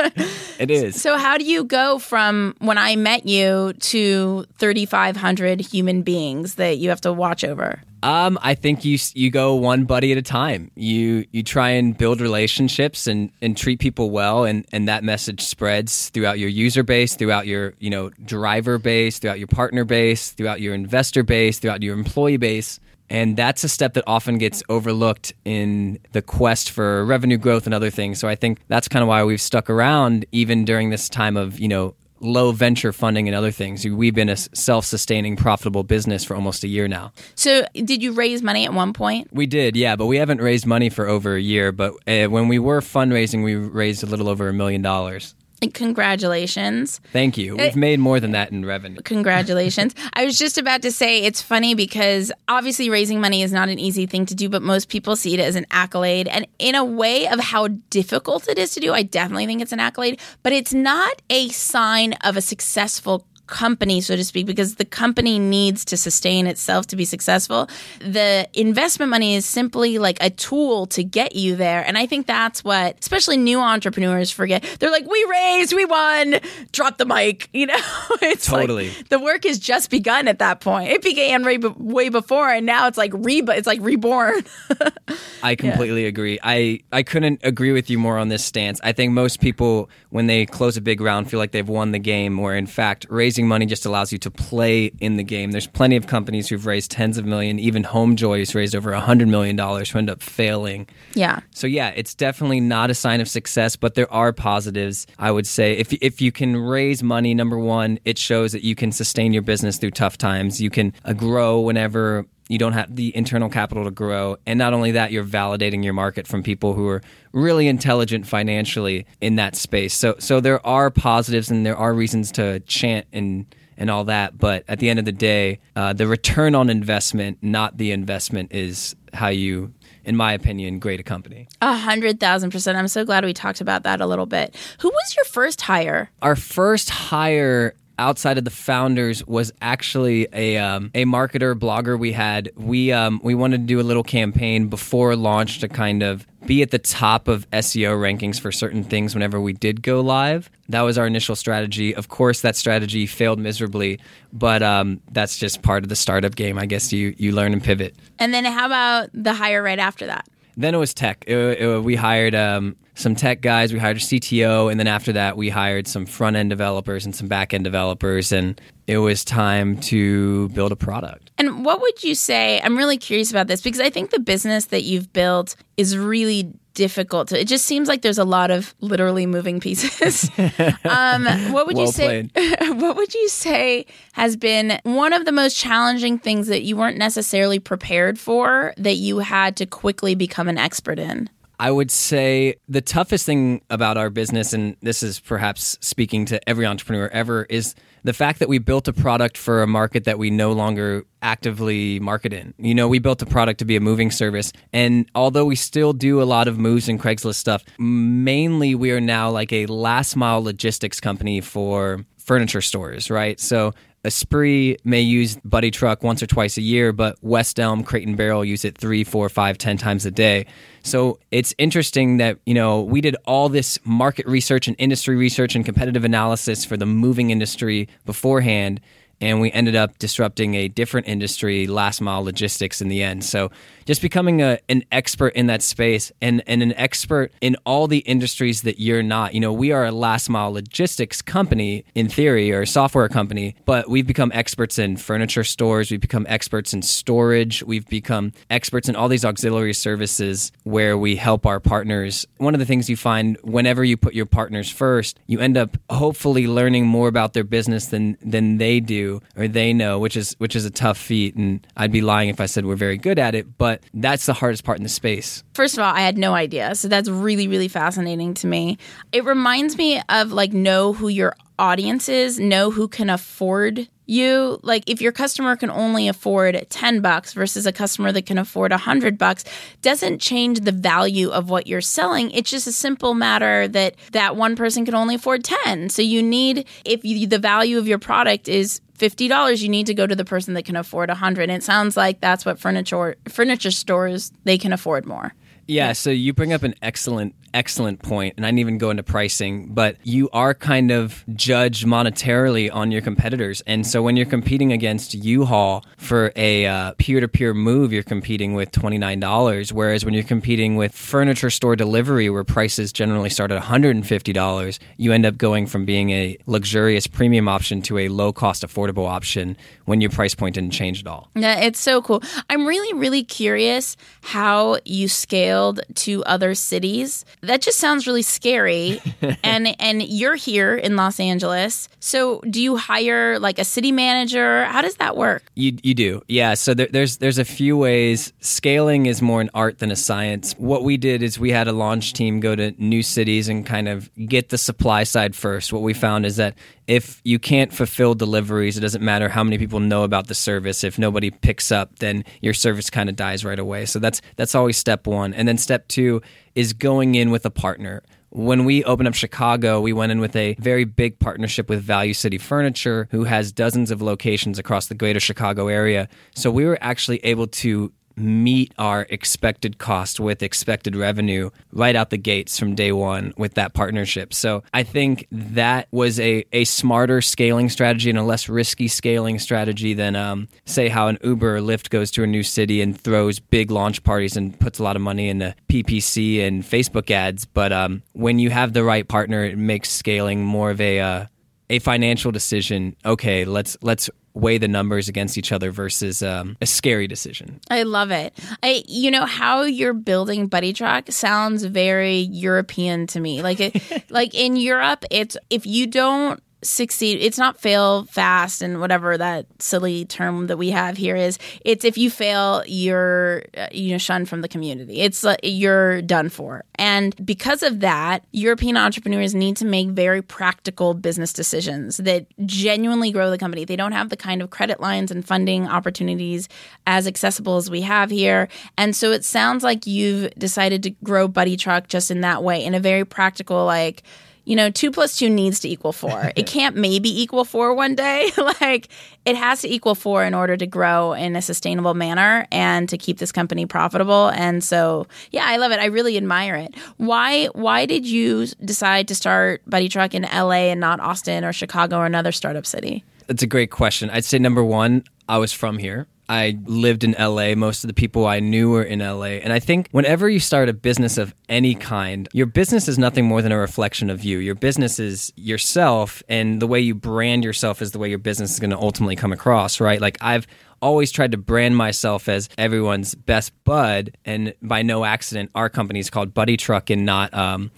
It 0.59 0.71
is. 0.71 1.03
so, 1.03 1.19
how 1.19 1.37
do 1.37 1.45
you 1.45 1.65
go 1.65 1.99
from 1.99 2.55
when 2.61 2.79
I 2.79 2.97
met 2.97 3.27
you 3.27 3.75
to 3.75 4.47
3,500 4.59 5.61
human 5.61 6.03
beings 6.03 6.55
that 6.55 6.79
you 6.79 6.89
have 6.89 7.03
to 7.03 7.13
watch 7.13 7.45
over? 7.45 7.83
Um, 8.03 8.37
I 8.43 8.55
think 8.55 8.85
you 8.85 8.99
you 9.15 9.31
go 9.31 9.55
one 9.55 9.85
buddy 9.85 10.11
at 10.11 10.19
a 10.19 10.23
time. 10.23 10.71
You 10.75 11.25
you 11.31 11.43
try 11.43 11.71
and 11.71 11.97
build 11.97 12.21
relationships 12.21 13.07
and, 13.07 13.31
and 13.41 13.57
treat 13.57 13.79
people 13.79 14.11
well, 14.11 14.45
and, 14.45 14.67
and 14.73 14.89
that 14.89 15.05
message 15.05 15.41
spreads 15.41 16.09
throughout 16.09 16.39
your 16.39 16.49
user 16.49 16.83
base, 16.83 17.15
throughout 17.15 17.47
your 17.47 17.75
you 17.79 17.91
know 17.91 18.11
driver 18.25 18.79
base, 18.79 19.19
throughout 19.19 19.39
your 19.39 19.49
partner 19.49 19.85
base, 19.85 20.33
throughout 20.33 20.61
your 20.61 20.75
investor 20.75 21.23
base, 21.23 21.61
throughout 21.61 21.83
your 21.83 21.95
employee 21.95 22.39
base. 22.39 22.81
And 23.09 23.37
that's 23.37 23.63
a 23.63 23.69
step 23.69 23.93
that 23.95 24.05
often 24.07 24.39
gets 24.39 24.63
overlooked 24.71 25.35
in 25.45 25.99
the 26.13 26.23
quest 26.23 26.71
for 26.71 27.05
revenue 27.05 27.37
growth 27.37 27.67
and 27.67 27.75
other 27.75 27.91
things. 27.91 28.19
So 28.19 28.27
I 28.27 28.35
think 28.35 28.59
that's 28.69 28.89
kind 28.89 29.03
of 29.03 29.09
why 29.09 29.23
we've 29.23 29.41
stuck 29.41 29.69
around 29.69 30.25
even 30.33 30.65
during 30.65 30.89
this 30.89 31.11
time 31.11 31.37
of, 31.37 31.61
you 31.61 31.69
know, 31.69 31.95
low 32.23 32.53
venture 32.53 32.93
funding 32.93 33.29
and 33.29 33.37
other 33.37 33.51
things. 33.51 33.85
We've 33.85 34.15
been 34.15 34.29
a 34.29 34.37
self 34.37 34.85
sustaining, 34.85 35.37
profitable 35.37 35.83
business 35.83 36.25
for 36.25 36.35
almost 36.35 36.65
a 36.65 36.69
year 36.69 36.89
now. 36.89 37.13
So, 37.35 37.67
did 37.75 38.03
you 38.03 38.13
raise 38.13 38.43
money 38.43 38.65
at 38.65 38.73
one 38.73 38.93
point? 38.93 39.29
We 39.33 39.47
did, 39.47 39.77
yeah, 39.77 39.97
but 39.97 40.07
we 40.07 40.17
haven't 40.17 40.41
raised 40.41 40.67
money 40.67 40.89
for 40.89 41.07
over 41.07 41.35
a 41.35 41.41
year. 41.41 41.73
But 41.73 41.95
uh, 42.07 42.27
when 42.29 42.49
we 42.49 42.59
were 42.59 42.81
fundraising, 42.81 43.45
we 43.45 43.57
raised 43.57 44.03
a 44.03 44.07
little 44.07 44.29
over 44.29 44.49
a 44.49 44.53
million 44.53 44.83
dollars. 44.83 45.35
Congratulations. 45.71 47.01
Thank 47.13 47.39
you. 47.39 47.57
We've 47.57 47.77
made 47.77 48.01
more 48.01 48.21
than 48.21 48.33
that 48.33 48.51
in 48.51 48.65
revenue. 48.65 49.01
Congratulations. 49.03 49.95
I 50.15 50.25
was 50.25 50.39
just 50.39 50.59
about 50.59 50.83
to 50.83 50.93
say 50.93 51.23
it's 51.23 51.43
funny 51.43 51.75
because 51.75 52.33
obviously 52.49 52.91
raising 52.91 53.21
money 53.21 53.43
is 53.43 53.53
not 53.53 53.69
an 53.69 53.79
easy 53.79 54.07
thing 54.07 54.27
to 54.27 54.35
do, 54.35 54.49
but 54.49 54.63
most 54.63 54.89
people 54.89 55.17
see 55.17 55.35
it 55.35 55.41
as 55.41 55.57
an 55.57 55.67
accolade. 55.71 56.29
And 56.29 56.47
in 56.59 56.75
a 56.75 56.85
way 56.85 57.29
of 57.29 57.41
how 57.41 57.69
difficult 57.91 58.49
it 58.49 58.59
is 58.59 58.73
to 58.75 58.81
do, 58.81 58.93
I 58.93 59.03
definitely 59.03 59.47
think 59.47 59.63
it's 59.63 59.73
an 59.73 59.81
accolade, 59.81 60.21
but 60.43 60.53
it's 60.53 60.75
not 60.75 61.23
a 61.31 61.49
sign 61.51 62.15
of 62.25 62.37
a 62.37 62.41
successful 62.41 63.27
company, 63.47 64.01
so 64.01 64.17
to 64.17 64.25
speak, 64.25 64.47
because 64.47 64.77
the 64.77 64.85
company 64.85 65.39
needs 65.39 65.85
to 65.87 65.97
sustain 65.97 66.47
itself 66.47 66.87
to 66.89 66.97
be 66.97 67.05
successful. 67.05 67.69
The 68.01 68.49
investment 68.55 69.11
money 69.11 69.35
is 69.35 69.45
simply 69.47 69.99
like 69.99 70.19
a 70.21 70.31
tool 70.31 70.87
to 70.87 71.05
get 71.05 71.37
you 71.37 71.57
there. 71.57 71.85
And 71.87 71.99
I 71.99 72.07
think 72.07 72.27
that's 72.27 72.65
what, 72.65 72.97
especially 73.01 73.37
new 73.37 73.61
entrepreneurs 73.61 74.31
forget. 74.31 74.65
They're 74.79 74.91
like, 74.91 75.09
we 75.09 75.27
raised, 75.31 75.73
we 75.75 75.85
won, 75.85 76.41
drop 76.73 76.99
the 76.99 77.05
mic. 77.07 77.49
You 77.63 77.67
know, 77.67 77.77
it's 78.23 78.47
Totally. 78.47 78.89
like 78.89 79.09
the 79.09 79.21
work 79.21 79.45
has 79.45 79.59
just 79.59 79.91
begun 79.91 80.27
at 80.27 80.39
that 80.41 80.61
point. 80.61 80.89
It 80.91 81.03
began 81.03 81.45
way, 81.45 81.59
way 81.59 82.09
before, 82.09 82.49
and 82.49 82.67
now 82.67 82.89
it's 82.89 82.99
like 82.99 83.13
re, 83.15 83.43
it's 83.47 83.67
like 83.67 83.81
reborn. 83.83 84.43
I 85.43 85.55
completely 85.55 86.07
agree. 86.07 86.39
I, 86.43 86.81
I 86.91 87.03
couldn't 87.03 87.41
agree 87.45 87.73
with 87.73 87.91
you 87.91 87.99
more 87.99 88.19
on 88.19 88.29
this 88.29 88.45
stance. 88.45 88.81
I 88.83 88.93
think 88.93 89.13
most 89.13 89.41
people, 89.41 89.91
when 90.11 90.27
they 90.27 90.47
close 90.47 90.77
a 90.77 90.81
big 90.81 91.01
round, 91.01 91.31
feel 91.31 91.39
like 91.39 91.53
they've 91.53 91.69
won 91.69 91.93
the 91.93 91.99
game, 91.99 92.39
where 92.39 92.57
in 92.57 92.67
fact, 92.67 93.07
raising 93.33 93.49
money 93.49 93.65
just 93.65 93.87
allows 93.87 94.13
you 94.13 94.19
to 94.19 94.31
play 94.31 94.93
in 95.01 95.17
the 95.17 95.23
game. 95.23 95.53
There's 95.53 95.67
plenty 95.67 95.97
of 95.97 96.07
companies 96.07 96.51
who've 96.51 96.67
raised 96.67 96.91
tens 96.91 97.17
of 97.17 97.25
million, 97.25 97.59
even 97.59 97.83
Homejoy 97.83 98.41
has 98.41 98.55
raised 98.55 98.77
over 98.77 98.93
a 98.93 99.01
$100 99.01 99.27
million 99.27 99.57
who 99.57 99.99
end 99.99 100.11
up 100.11 100.23
failing. 100.23 100.87
yeah. 101.15 101.41
So 101.55 101.67
yeah, 101.67 101.95
it's 101.97 102.15
definitely 102.15 102.61
not 102.61 102.91
a 102.91 102.95
sign 102.95 103.23
of 103.23 103.29
success, 103.31 103.75
but 103.75 103.95
there 103.95 104.13
are 104.13 104.35
positives. 104.35 105.07
I 105.19 105.31
would 105.31 105.47
say 105.47 105.79
if 105.79 105.95
if 105.95 106.21
you 106.21 106.31
can 106.31 106.59
raise 106.59 107.03
money, 107.03 107.33
number 107.33 107.59
one, 107.59 107.99
it 108.05 108.19
shows 108.19 108.53
that 108.53 108.65
you 108.65 108.75
can 108.75 108.93
sustain 108.93 109.33
your 109.33 109.43
business 109.43 109.79
through 109.79 109.93
tough 109.93 110.19
times. 110.19 110.61
You 110.61 110.69
can 110.69 110.93
uh, 111.07 111.15
grow 111.15 111.61
whenever 111.61 112.27
you 112.53 112.59
don't 112.59 112.75
have 112.75 112.95
the 112.95 113.17
internal 113.17 113.49
capital 113.49 113.85
to 113.85 113.91
grow, 113.91 114.37
and 114.45 114.59
not 114.59 114.75
only 114.75 114.91
that, 114.91 115.11
you're 115.11 115.25
validating 115.25 115.83
your 115.83 115.95
market 115.95 116.27
from 116.27 116.43
people 116.43 116.75
who 116.75 116.87
are 116.87 117.01
really 117.33 117.67
intelligent 117.67 118.27
financially 118.27 119.07
in 119.23 119.37
that 119.37 119.57
space. 119.57 119.95
So 119.95 120.17
so 120.19 120.39
there 120.39 120.65
are 120.67 120.91
positives 120.91 121.51
and 121.51 121.65
there 121.65 121.79
are 121.79 121.95
reasons 121.95 122.31
to 122.33 122.61
chant 122.61 123.07
and 123.11 123.47
and 123.79 123.91
all 123.91 124.05
that. 124.05 124.37
But 124.37 124.65
at 124.69 124.81
the 124.81 124.91
end 124.91 124.99
of 124.99 125.07
the 125.07 125.13
day, 125.13 125.61
uh, 125.75 125.95
the 125.95 126.07
return 126.07 126.55
on 126.55 126.69
investment, 126.69 127.39
not 127.41 127.79
the 127.79 127.91
investment, 127.91 128.53
is 128.53 128.95
how 129.15 129.29
you, 129.29 129.73
in 130.05 130.15
my 130.15 130.35
opinion, 130.35 130.79
grade 130.79 131.01
a 131.01 131.03
company. 131.03 131.49
A 131.63 131.75
hundred 131.75 132.21
thousand 132.21 132.51
percent. 132.51 132.77
I'm 132.77 132.87
so 132.87 133.03
glad 133.03 133.25
we 133.25 133.33
talked 133.33 133.63
about 133.63 133.85
that 133.85 134.03
a 134.03 134.07
little 134.07 134.27
bit. 134.27 134.55
Who 134.81 134.91
was 134.91 135.17
your 135.17 135.25
first 135.25 135.63
hire? 135.63 136.11
Our 136.21 136.37
first 136.37 136.91
hire 136.91 137.75
outside 137.99 138.39
of 138.39 138.45
the 138.45 138.51
founders 138.51 139.27
was 139.27 139.53
actually 139.61 140.29
a 140.33 140.59
um, 140.59 140.91
a 140.95 141.05
marketer 141.05 141.55
blogger 141.55 141.99
we 141.99 142.13
had. 142.13 142.51
We 142.57 142.93
um, 142.93 143.21
we 143.23 143.35
wanted 143.35 143.59
to 143.59 143.67
do 143.67 143.81
a 143.81 143.83
little 143.83 144.03
campaign 144.03 144.69
before 144.69 145.17
launch 145.17 145.61
to 145.61 145.69
kind 145.69 146.03
of 146.03 146.27
be 146.47 146.63
at 146.63 146.71
the 146.71 146.79
top 146.79 147.29
of 147.29 147.49
SEO 147.51 147.97
rankings 147.97 148.41
for 148.41 148.51
certain 148.51 148.83
things 148.83 149.15
whenever 149.15 149.41
we 149.41 149.53
did 149.53 149.83
go 149.83 150.01
live. 150.01 150.51
That 150.69 150.83
was 150.83 150.99
our 150.99 151.07
initial 151.07 151.37
strategy. 151.37 151.95
Of 151.95 152.09
course, 152.09 152.41
that 152.41 152.57
strategy 152.57 153.07
failed 153.07 153.39
miserably, 153.39 154.01
but 154.33 154.63
um, 154.63 155.01
that's 155.13 155.37
just 155.37 155.63
part 155.63 155.85
of 155.85 155.89
the 155.89 155.97
startup 155.97 156.35
game. 156.35 156.59
I 156.59 156.67
guess 156.67 156.93
you 156.93 157.15
you 157.19 157.33
learn 157.33 157.53
and 157.53 157.63
pivot. 157.63 157.95
And 158.19 158.33
then 158.35 158.45
how 158.45 158.67
about 158.67 159.11
the 159.13 159.35
hire 159.35 159.63
right 159.63 159.79
after 159.79 160.07
that? 160.07 160.27
Then 160.57 160.75
it 160.75 160.79
was 160.79 160.93
tech. 160.95 161.25
It, 161.27 161.37
it, 161.37 161.83
we 161.83 161.95
hired 161.95 162.35
um, 162.35 162.77
some 162.95 163.15
tech 163.15 163.41
guys. 163.41 163.73
We 163.73 163.79
hired 163.79 163.97
a 163.97 164.01
CTO, 164.01 164.71
and 164.71 164.79
then 164.79 164.87
after 164.87 165.13
that, 165.13 165.37
we 165.37 165.49
hired 165.49 165.87
some 165.87 166.07
front 166.07 166.37
end 166.37 166.51
developers 166.51 167.05
and 167.05 167.15
some 167.15 167.29
back 167.29 167.55
end 167.55 167.65
developers, 167.65 168.33
and 168.33 168.61
it 168.87 168.99
was 168.99 169.25
time 169.25 169.79
to 169.81 170.49
build 170.51 170.73
a 170.73 170.77
product. 170.77 171.31
And 171.39 171.65
what 171.65 171.81
would 171.81 172.05
you 172.05 172.15
say? 172.15 172.61
I'm 172.61 172.77
really 172.77 172.99
curious 172.99 173.31
about 173.31 173.47
this 173.47 173.63
because 173.63 173.81
I 173.81 173.91
think 173.91 174.11
the 174.11 174.21
business 174.21 174.67
that 174.67 174.83
you've 174.83 175.13
built 175.13 175.57
is 175.77 175.97
really 175.97 176.53
difficult 176.75 177.29
to 177.29 177.41
it 177.41 177.47
just 177.47 177.65
seems 177.65 177.89
like 177.89 178.03
there's 178.03 178.19
a 178.19 178.25
lot 178.25 178.51
of 178.51 178.75
literally 178.81 179.27
moving 179.27 179.61
pieces. 179.61 180.31
Um, 180.85 181.25
what 181.53 181.67
would 181.67 181.77
Well 181.77 181.87
you 181.87 181.93
say 181.93 182.23
what 182.61 182.97
would 182.97 183.15
you 183.15 183.29
say 183.29 183.87
has 184.13 184.37
been 184.37 184.79
one 184.83 185.13
of 185.13 185.25
the 185.25 185.33
most 185.33 185.57
challenging 185.57 186.19
things 186.19 186.49
that 186.49 186.63
you 186.63 186.77
weren't 186.77 186.99
necessarily 186.99 187.59
prepared 187.59 188.19
for 188.19 188.75
that 188.77 188.97
you 188.97 189.19
had 189.19 189.57
to 189.57 189.67
quickly 189.67 190.15
become 190.15 190.49
an 190.49 190.59
expert 190.59 190.99
in? 190.99 191.29
I 191.59 191.71
would 191.71 191.91
say 191.91 192.57
the 192.69 192.81
toughest 192.81 193.25
thing 193.25 193.63
about 193.71 193.97
our 193.97 194.11
business, 194.11 194.53
and 194.53 194.77
this 194.83 195.03
is 195.03 195.21
perhaps 195.21 195.79
speaking 195.81 196.25
to 196.27 196.49
every 196.49 196.67
entrepreneur 196.67 197.09
ever, 197.09 197.47
is 197.49 197.75
the 198.05 198.13
fact 198.13 198.39
that 198.41 198.49
we 198.49 198.59
built 198.59 198.89
a 198.89 198.93
product 198.93 199.37
for 199.37 199.63
a 199.63 199.67
market 199.67 200.05
that 200.05 200.19
we 200.19 200.31
no 200.31 200.53
longer 200.53 201.05
actively 201.23 202.01
market 202.01 202.33
in. 202.33 202.53
You 202.59 202.75
know, 202.75 202.89
we 202.89 202.99
built 202.99 203.23
a 203.23 203.27
product 203.27 203.61
to 203.61 203.65
be 203.65 203.77
a 203.77 203.81
moving 203.81 204.11
service. 204.11 204.53
And 204.73 205.09
although 205.15 205.45
we 205.45 205.55
still 205.57 205.93
do 205.93 206.21
a 206.21 206.25
lot 206.25 206.49
of 206.49 206.59
moves 206.59 206.89
and 206.89 207.01
Craigslist 207.01 207.37
stuff, 207.37 207.65
mainly 207.79 208.75
we 208.75 208.91
are 208.91 209.01
now 209.01 209.31
like 209.31 209.53
a 209.53 209.67
last 209.67 210.17
mile 210.17 210.43
logistics 210.43 211.01
company 211.01 211.41
for 211.41 212.05
furniture 212.19 212.61
stores, 212.61 213.11
right? 213.11 213.39
So 213.39 213.73
Espree 214.05 214.77
may 214.85 215.01
use 215.01 215.37
Buddytruk 215.37 216.03
once 216.03 216.23
or 216.23 216.27
twice 216.27 216.57
a 216.57 216.63
year, 216.63 216.93
but 216.93 217.17
West 217.23 217.61
Elm, 217.61 217.85
Crate 217.85 218.07
and 218.07 218.17
Barrel 218.17 218.45
use 218.45 218.65
it 218.65 218.77
three, 218.77 219.05
four, 219.05 219.29
five, 219.29 219.59
ten 219.59 219.77
times 219.77 220.05
a 220.05 220.11
day. 220.11 220.47
So 220.83 221.21
it's 221.31 221.55
interesting 221.57 222.17
that 222.17 222.39
you 222.45 222.55
know 222.55 222.83
we 222.83 223.01
did 223.01 223.15
all 223.27 223.49
this 223.49 223.79
market 223.85 224.27
research 224.27 224.67
and 224.67 224.75
industry 224.81 225.15
research 225.15 225.55
and 225.55 225.65
competitive 225.65 226.05
analysis 226.05 226.65
for 226.65 226.77
the 226.77 226.87
moving 226.87 227.31
industry 227.31 227.89
beforehand, 228.05 228.81
and 229.21 229.41
we 229.41 229.53
ended 229.53 229.77
up 229.77 229.97
disrupting 229.99 230.57
a 230.57 230.67
different 230.67 231.07
industry, 231.07 231.69
last 231.69 232.01
mile 232.01 232.25
logistics, 232.25 232.81
in 232.81 232.89
the 232.89 233.05
end. 233.05 233.25
So 233.25 233.53
just 233.85 234.03
becoming 234.03 234.43
a, 234.43 234.59
an 234.69 234.85
expert 234.93 235.35
in 235.35 235.47
that 235.47 235.63
space 235.63 236.13
and, 236.21 236.43
and 236.47 236.63
an 236.63 236.73
expert 236.75 237.33
in 237.41 237.57
all 237.65 237.87
the 237.87 237.99
industries 237.99 238.63
that 238.63 238.81
you're 238.81 239.03
not. 239.03 239.35
You 239.35 239.41
know, 239.41 239.53
we 239.53 239.73
are 239.73 239.85
a 239.85 239.93
last 239.93 240.29
mile 240.29 240.53
logistics 240.53 241.23
company 241.23 241.85
in 241.95 242.09
theory 242.09 242.53
or 242.53 242.63
a 242.63 242.67
software 242.67 243.09
company, 243.09 243.57
but 243.65 243.89
we've 243.89 244.07
become 244.07 244.31
experts 244.35 244.79
in 244.79 244.97
furniture 244.97 245.45
stores, 245.45 245.91
we've 245.91 246.01
become 246.01 246.27
experts 246.29 246.73
in 246.73 246.83
storage, 246.83 247.63
we've 247.63 247.89
become 247.89 248.33
experts 248.51 248.89
in 248.89 248.97
all 248.97 249.09
these 249.09 249.25
auxiliary 249.25 249.75
services 249.75 250.53
where 250.65 250.97
we 250.97 251.17
help 251.17 251.47
our 251.47 251.61
partners. 251.61 252.27
One 252.39 252.55
of 252.55 252.61
the 252.61 252.67
things 252.67 252.89
you 252.89 252.97
find 252.97 253.37
whenever 253.43 253.85
you 253.85 253.97
put 253.97 254.15
your 254.15 254.27
partners 254.27 254.71
first, 254.71 255.19
you 255.27 255.41
end 255.41 255.57
up 255.57 255.77
hopefully 255.91 256.47
learning 256.47 256.87
more 256.87 257.09
about 257.09 257.33
their 257.33 257.45
business 257.45 257.87
than 257.87 258.17
than 258.23 258.59
they 258.59 258.81
do 258.81 259.21
or 259.37 259.49
they 259.49 259.73
know, 259.73 259.99
which 259.99 260.17
is 260.17 260.35
which 260.39 260.57
is 260.57 260.65
a 260.65 260.71
tough 260.71 260.99
feat 260.99 261.35
and 261.35 261.67
I'd 261.77 261.93
be 261.93 262.01
lying 262.03 262.29
if 262.29 262.41
I 262.41 262.47
said 262.47 262.67
we're 262.67 262.77
very 262.77 262.99
good 262.99 263.19
at 263.19 263.35
it, 263.35 263.59
but 263.59 263.72
that's 263.95 264.27
the 264.27 264.33
hardest 264.33 264.65
part 264.65 264.79
in 264.79 264.83
the 264.83 264.89
space. 264.89 265.45
First 265.55 265.75
of 265.75 265.85
all, 265.85 265.95
I 265.95 266.01
had 266.01 266.19
no 266.19 266.35
idea. 266.35 266.75
So 266.75 266.89
that's 266.89 267.09
really, 267.09 267.49
really 267.49 267.69
fascinating 267.69 268.35
to 268.35 268.47
me. 268.47 268.79
It 269.13 269.25
reminds 269.25 269.77
me 269.77 270.01
of 270.09 270.33
like 270.33 270.53
know 270.53 270.93
who 270.93 271.09
your 271.09 271.35
audience 271.59 272.09
is, 272.09 272.39
know 272.39 272.71
who 272.71 272.89
can 272.89 273.11
afford 273.11 273.89
you. 274.07 274.59
Like 274.63 274.89
if 274.89 275.01
your 275.01 275.13
customer 275.13 275.57
can 275.57 275.71
only 275.71 276.09
afford 276.09 276.67
10 276.69 277.01
bucks 277.01 277.33
versus 277.33 277.67
a 277.67 277.73
customer 277.73 278.13
that 278.13 278.27
can 278.27 278.39
afford 278.39 278.71
100 278.71 279.17
bucks 279.17 279.45
doesn't 279.81 280.21
change 280.21 280.61
the 280.61 280.73
value 280.73 281.31
of 281.31 281.51
what 281.51 281.67
you're 281.67 281.81
selling. 281.81 282.31
It's 282.33 282.51
just 282.51 282.67
a 282.67 282.73
simple 282.73 283.15
matter 283.15 283.69
that 283.69 283.95
that 284.13 284.37
one 284.37 284.57
person 284.57 284.85
can 284.85 284.95
only 284.95 285.15
afford 285.15 285.45
10. 285.45 285.89
So 285.91 286.03
you 286.03 286.23
need 286.23 286.67
if 286.85 287.05
you, 287.05 287.27
the 287.27 287.39
value 287.39 287.79
of 287.79 287.87
your 287.87 287.99
product 287.99 288.49
is 288.49 288.81
$50 288.99 289.61
you 289.61 289.69
need 289.69 289.87
to 289.87 289.95
go 289.95 290.07
to 290.07 290.15
the 290.15 290.25
person 290.25 290.55
that 290.55 290.65
can 290.65 290.77
afford 290.77 291.09
100 291.09 291.43
and 291.43 291.51
it 291.51 291.65
sounds 291.65 291.97
like 291.97 292.21
that's 292.21 292.45
what 292.45 292.61
furniture 292.61 293.17
furniture 293.29 293.73
stores 293.73 294.31
they 294.45 294.57
can 294.57 294.73
afford 294.73 295.07
more 295.07 295.35
yeah, 295.67 295.93
so 295.93 296.11
you 296.11 296.33
bring 296.33 296.53
up 296.53 296.63
an 296.65 296.75
excellent, 296.83 297.35
excellent 297.55 298.03
point, 298.03 298.35
and 298.37 298.47
I 298.47 298.49
didn't 298.49 298.61
even 298.61 298.79
go 298.79 298.91
into 298.91 299.03
pricing, 299.03 299.69
but 299.73 299.97
you 300.03 300.29
are 300.33 300.55
kind 300.55 300.91
of 300.91 301.25
judged 301.35 301.87
monetarily 301.87 302.73
on 302.73 302.91
your 302.91 303.03
competitors. 303.03 303.63
And 303.67 303.87
so 303.87 304.03
when 304.03 304.17
you're 304.17 304.27
competing 304.27 304.73
against 304.73 305.15
U-Haul 305.15 305.85
for 305.97 306.33
a 306.37 306.67
uh, 306.67 306.93
peer-to-peer 306.99 307.55
move, 307.55 307.93
you're 307.93 308.03
competing 308.03 308.55
with 308.55 308.71
$29, 308.73 309.73
whereas 309.73 310.05
when 310.05 310.15
you're 310.15 310.23
competing 310.23 310.77
with 310.77 310.95
furniture 310.95 311.51
store 311.51 311.77
delivery, 311.77 312.31
where 312.31 312.45
prices 312.45 312.93
generally 312.93 313.31
start 313.31 313.51
at 313.51 313.63
$150, 313.63 314.79
you 314.97 315.13
end 315.13 315.27
up 315.27 315.37
going 315.37 315.67
from 315.67 315.85
being 315.85 316.11
a 316.11 316.37
luxurious 316.47 317.07
premium 317.07 317.49
option 317.49 317.83
to 317.83 317.99
a 317.99 318.09
low-cost 318.09 318.63
affordable 318.63 319.09
option 319.09 319.57
when 319.85 320.01
your 320.01 320.11
price 320.11 320.35
point 320.35 320.55
didn't 320.55 320.73
change 320.73 321.01
at 321.01 321.07
all. 321.07 321.31
Yeah, 321.35 321.61
it's 321.61 321.81
so 321.81 322.03
cool. 322.03 322.23
I'm 322.49 322.67
really, 322.67 322.93
really 322.95 323.25
curious 323.25 323.97
how 324.23 324.79
you 324.85 325.09
scaled 325.09 325.81
to 325.95 326.25
other 326.25 326.55
cities. 326.55 327.25
That 327.43 327.61
just 327.61 327.79
sounds 327.79 328.07
really 328.07 328.23
scary. 328.23 329.01
and 329.43 329.75
and 329.81 330.03
you're 330.03 330.37
here 330.37 330.77
in 330.77 330.95
Los 330.95 331.19
Angeles. 331.19 331.89
So 331.99 332.41
do 332.49 332.63
you 332.63 332.77
hire 332.77 333.39
like 333.41 333.59
a 333.59 333.65
city 333.65 333.91
manager? 333.91 334.65
How 334.67 334.81
does 334.81 334.95
that 334.97 335.17
work? 335.17 335.43
You 335.57 335.77
you 335.83 335.95
do. 335.95 336.23
Yeah, 336.29 336.55
so 336.55 336.73
there, 336.73 336.87
there's 336.87 337.17
there's 337.17 337.39
a 337.39 337.45
few 337.45 337.77
ways. 337.77 338.33
Scaling 338.41 339.07
is 339.07 339.21
more 339.21 339.41
an 339.41 339.51
art 339.55 339.81
than 339.81 339.91
a 339.91 339.97
science. 339.97 340.53
What 340.55 340.85
we 340.85 340.97
did 340.97 341.23
is 341.23 341.39
we 341.39 341.51
had 341.51 341.67
a 341.67 341.73
launch 341.73 342.13
team 342.13 342.39
go 342.39 342.55
to 342.55 342.73
new 342.79 343.03
cities 343.03 343.49
and 343.49 343.67
kind 343.67 343.89
of 343.89 344.09
get 344.15 344.51
the 344.51 344.59
supply 344.59 345.03
side 345.03 345.35
first. 345.35 345.73
What 345.73 345.83
we 345.83 345.95
found 345.95 346.25
is 346.27 346.37
that 346.37 346.55
if 346.87 347.21
you 347.25 347.39
can't 347.39 347.73
fulfill 347.73 348.15
deliveries, 348.15 348.77
it 348.77 348.81
doesn't 348.81 349.03
matter 349.03 349.29
how 349.29 349.45
many 349.45 349.59
people 349.59 349.81
know 349.81 350.03
about 350.03 350.27
the 350.27 350.35
service. 350.35 350.85
If 350.85 350.99
nobody 350.99 351.31
picks 351.31 351.73
up, 351.73 351.99
then 352.01 352.25
your 352.41 352.55
service 352.55 352.91
kind 352.91 353.09
of 353.09 353.17
dies 353.17 353.45
right 353.45 353.59
away. 353.59 353.87
So 353.87 353.99
that's 353.99 354.21
that's 354.37 354.55
always 354.55 354.77
step 354.77 355.07
1. 355.07 355.35
And 355.35 355.47
then 355.47 355.59
step 355.59 355.89
2 355.89 356.21
is 356.55 356.73
going 356.73 357.15
in 357.15 357.31
with 357.31 357.45
a 357.47 357.51
partner. 357.51 358.03
When 358.31 358.65
we 358.65 358.83
opened 358.85 359.09
up 359.09 359.15
Chicago, 359.15 359.81
we 359.81 359.93
went 359.93 360.11
in 360.11 360.21
with 360.21 360.35
a 360.37 360.57
very 360.59 360.85
big 360.85 361.19
partnership 361.19 361.69
with 361.69 361.83
Value 361.83 362.15
City 362.15 362.39
Furniture, 362.39 363.09
who 363.11 363.25
has 363.25 363.53
dozens 363.53 363.91
of 363.91 364.01
locations 364.01 364.59
across 364.59 364.87
the 364.87 364.95
greater 364.95 365.21
Chicago 365.21 365.69
area. 365.69 366.09
So 366.35 366.51
we 366.51 366.65
were 366.65 366.79
actually 366.81 367.19
able 367.19 367.47
to 367.49 367.93
meet 368.23 368.73
our 368.79 369.07
expected 369.11 369.79
cost 369.79 370.21
with 370.21 370.43
expected 370.43 370.97
revenue 370.97 371.51
right 371.73 371.97
out 371.97 372.11
the 372.11 372.19
gates 372.19 372.59
from 372.59 372.75
day 372.75 372.93
one 372.93 373.35
with 373.37 373.55
that 373.55 373.75
partnership. 373.75 374.33
So 374.33 374.63
I 374.73 374.83
think 374.83 375.27
that 375.31 375.89
was 375.91 376.19
a, 376.21 376.45
a 376.53 376.65
smarter 376.65 377.21
scaling 377.21 377.69
strategy 377.69 378.11
and 378.11 378.19
a 378.19 378.23
less 378.23 378.49
risky 378.49 378.89
scaling 378.89 379.39
strategy 379.39 379.95
than, 379.95 380.17
um, 380.17 380.49
say, 380.65 380.89
how 380.89 381.09
an 381.09 381.19
Uber 381.23 381.57
or 381.57 381.61
Lyft 381.61 381.91
goes 381.91 382.11
to 382.13 382.23
a 382.23 382.27
new 382.27 382.43
city 382.43 382.81
and 382.81 382.99
throws 382.99 383.39
big 383.39 383.71
launch 383.71 384.03
parties 384.03 384.37
and 384.37 384.59
puts 384.59 384.79
a 384.79 384.83
lot 384.83 384.97
of 384.97 385.03
money 385.03 385.29
into 385.29 385.55
PPC 385.69 386.47
and 386.47 386.63
Facebook 386.63 387.11
ads. 387.11 387.45
But 387.45 387.73
um, 387.73 388.03
when 388.13 388.39
you 388.39 388.51
have 388.51 388.73
the 388.73 388.85
right 388.85 389.07
partner, 389.07 389.45
it 389.45 389.59
makes 389.59 389.91
scaling 389.91 390.45
more 390.45 390.71
of 390.71 390.81
a 390.81 391.01
uh, 391.01 391.27
a 391.71 391.79
financial 391.79 392.31
decision. 392.31 392.95
Okay, 393.05 393.45
let's 393.45 393.77
let's 393.81 394.11
weigh 394.35 394.59
the 394.59 394.69
numbers 394.69 395.09
against 395.09 395.37
each 395.37 395.53
other 395.53 395.71
versus 395.71 396.23
um, 396.23 396.57
a 396.61 396.67
scary 396.67 397.07
decision. 397.07 397.61
I 397.71 397.83
love 397.83 398.11
it. 398.11 398.39
I, 398.63 398.83
you 398.87 399.11
know, 399.11 399.27
how 399.27 399.63
you're 399.63 399.95
building 399.95 400.49
Buddytruk 400.49 401.13
sounds 401.13 401.65
very 401.65 402.19
European 402.19 403.07
to 403.09 403.21
me. 403.21 403.43
Like, 403.43 403.61
it, 403.61 404.05
like 404.11 404.35
in 404.35 404.57
Europe, 404.57 405.05
it's 405.11 405.37
if 405.51 405.67
you 405.67 405.87
don't 405.87 406.43
succeed 406.63 407.19
it's 407.21 407.39
not 407.39 407.61
fail 407.61 408.05
fast 408.05 408.63
and 408.63 408.81
whatever 408.81 409.19
that 409.19 409.47
silly 409.59 410.05
term 410.05 410.47
that 410.47 410.57
we 410.57 410.71
have 410.71 410.97
here 410.97 411.17
is. 411.17 411.39
It's 411.65 411.85
if 411.85 411.99
you 411.99 412.11
fail 412.11 412.63
you're 412.67 413.45
uh, 413.57 413.69
you 413.73 413.93
know 413.93 413.99
shunned 413.99 414.29
from 414.29 414.41
the 414.43 414.49
community. 414.49 415.01
It's 415.01 415.25
uh, 415.25 415.37
you're 415.43 416.03
done 416.03 416.29
for. 416.29 416.65
And 416.77 417.15
because 417.25 417.63
of 417.63 417.81
that 417.81 418.25
european 418.33 418.77
entrepreneurs 418.77 419.35
need 419.35 419.57
to 419.57 419.65
make 419.65 419.89
very 419.89 420.23
practical 420.23 420.95
business 420.95 421.33
decisions 421.33 421.99
that 421.99 422.27
genuinely 422.47 423.11
grow 423.11 423.31
the 423.31 423.39
company. 423.39 423.65
They 423.65 423.77
don't 423.77 423.93
have 423.93 424.09
the 424.09 424.17
kind 424.17 424.43
of 424.43 424.51
credit 424.51 424.81
lines 424.81 425.11
and 425.11 425.27
funding 425.27 425.67
opportunities 425.67 426.49
as 426.87 427.07
accessible 427.07 427.57
as 427.57 427.71
we 427.71 427.83
have 427.83 428.11
here. 428.11 428.49
And 428.77 428.95
so 428.95 429.11
it 429.11 429.25
sounds 429.25 429.65
like 429.65 429.87
you've 429.87 430.33
decided 430.35 430.83
to 430.85 430.91
grow 431.03 431.29
Buddytruk 431.29 431.89
just 431.89 432.11
in 432.11 432.21
that 432.21 432.43
way 432.43 432.65
in 432.65 432.75
a 432.75 432.81
very 432.81 433.05
practical 433.05 433.65
like 433.65 434.03
you 434.45 434.57
know, 434.57 434.71
two 434.71 434.91
plus 434.91 435.17
two 435.17 435.31
needs 435.31 435.61
to 435.61 435.69
equal 435.69 435.93
four. 435.93 436.33
it 436.37 436.47
can't 436.47 436.77
maybe 436.77 437.23
equal 437.23 437.45
four 437.45 437.75
one 437.75 437.95
day. 437.95 438.31
like 438.61 438.89
it 439.25 439.37
has 439.37 439.63
to 439.63 439.73
equal 439.73 439.95
four 439.95 440.25
in 440.25 440.35
order 440.35 440.57
to 440.57 440.67
grow 440.67 441.13
in 441.13 441.37
a 441.37 441.43
sustainable 441.43 441.95
manner 441.95 442.47
and 442.51 442.89
to 442.89 442.99
keep 442.99 443.19
this 443.19 443.33
company 443.33 443.67
profitable. 443.67 444.29
And 444.29 444.63
so, 444.63 445.07
yeah, 445.31 445.45
I 445.47 445.57
love 445.57 445.73
it. 445.73 445.79
I 445.79 445.87
really 445.87 446.17
admire 446.17 446.57
it. 446.57 446.75
Why? 446.97 447.47
Why 447.47 447.87
did 447.87 448.07
you 448.07 448.47
decide 448.65 449.09
to 449.09 449.15
start 449.15 449.63
Buddytruk 449.69 450.15
in 450.15 450.25
L.A. 450.25 450.71
and 450.71 450.81
not 450.81 451.01
Austin 451.01 451.45
or 451.45 451.53
Chicago 451.53 451.99
or 451.99 452.07
another 452.07 452.33
startup 452.33 452.67
city? 452.67 453.05
That's 453.27 453.43
a 453.43 453.47
great 453.47 453.71
question. 453.71 454.11
I'd 454.11 454.25
say 454.25 454.39
number 454.39 454.65
one, 454.65 455.05
I 455.29 455.39
was 455.39 455.53
from 455.53 455.79
here. 455.79 456.07
I 456.29 456.59
lived 456.65 457.05
in 457.05 457.15
LA. 457.19 457.55
Most 457.55 457.85
of 457.85 457.89
the 457.89 457.95
people 457.95 458.27
I 458.27 458.41
knew 458.41 458.71
were 458.71 458.83
in 458.83 459.01
LA. 459.01 459.39
And 459.43 459.53
I 459.53 459.59
think 459.59 459.89
whenever 459.91 460.29
you 460.29 460.41
start 460.41 460.69
a 460.69 460.73
business 460.73 461.19
of 461.19 461.35
any 461.49 461.75
kind, 461.75 462.29
your 462.33 462.47
business 462.47 462.89
is 462.89 462.99
nothing 462.99 463.27
more 463.27 463.43
than 463.43 463.53
a 463.53 463.59
reflection 463.59 464.09
of 464.09 464.25
you. 464.25 464.39
Your 464.39 464.55
business 464.55 464.99
is 464.99 465.33
yourself, 465.37 466.23
and 466.29 466.61
the 466.61 466.67
way 466.67 466.81
you 466.81 466.95
brand 466.95 467.45
yourself 467.45 467.83
is 467.83 467.93
the 467.93 467.99
way 467.99 468.09
your 468.09 468.19
business 468.19 468.53
is 468.53 468.61
going 468.61 468.71
to 468.71 468.79
ultimately 468.79 469.17
come 469.17 469.33
across, 469.33 469.81
right? 469.81 470.01
Like 470.01 470.17
I've 470.21 470.47
always 470.81 471.13
tried 471.13 471.33
to 471.33 471.39
brand 471.39 471.77
myself 471.77 472.29
as 472.29 472.49
everyone's 472.57 473.15
best 473.15 473.53
bud, 473.65 474.17
and 474.25 474.55
by 474.63 474.83
no 474.83 475.05
accident, 475.05 475.51
our 475.55 475.69
company 475.69 476.01
is 476.01 476.09
called 476.09 476.35
Buddytruk 476.35 476.91
and 476.91 477.05
not, 477.05 477.35
um, 477.35 477.71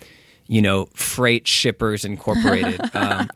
you 0.46 0.62
know, 0.62 0.86
Freight 0.94 1.48
Shippers 1.48 2.04
Incorporated. 2.04 2.80
um, 2.94 3.28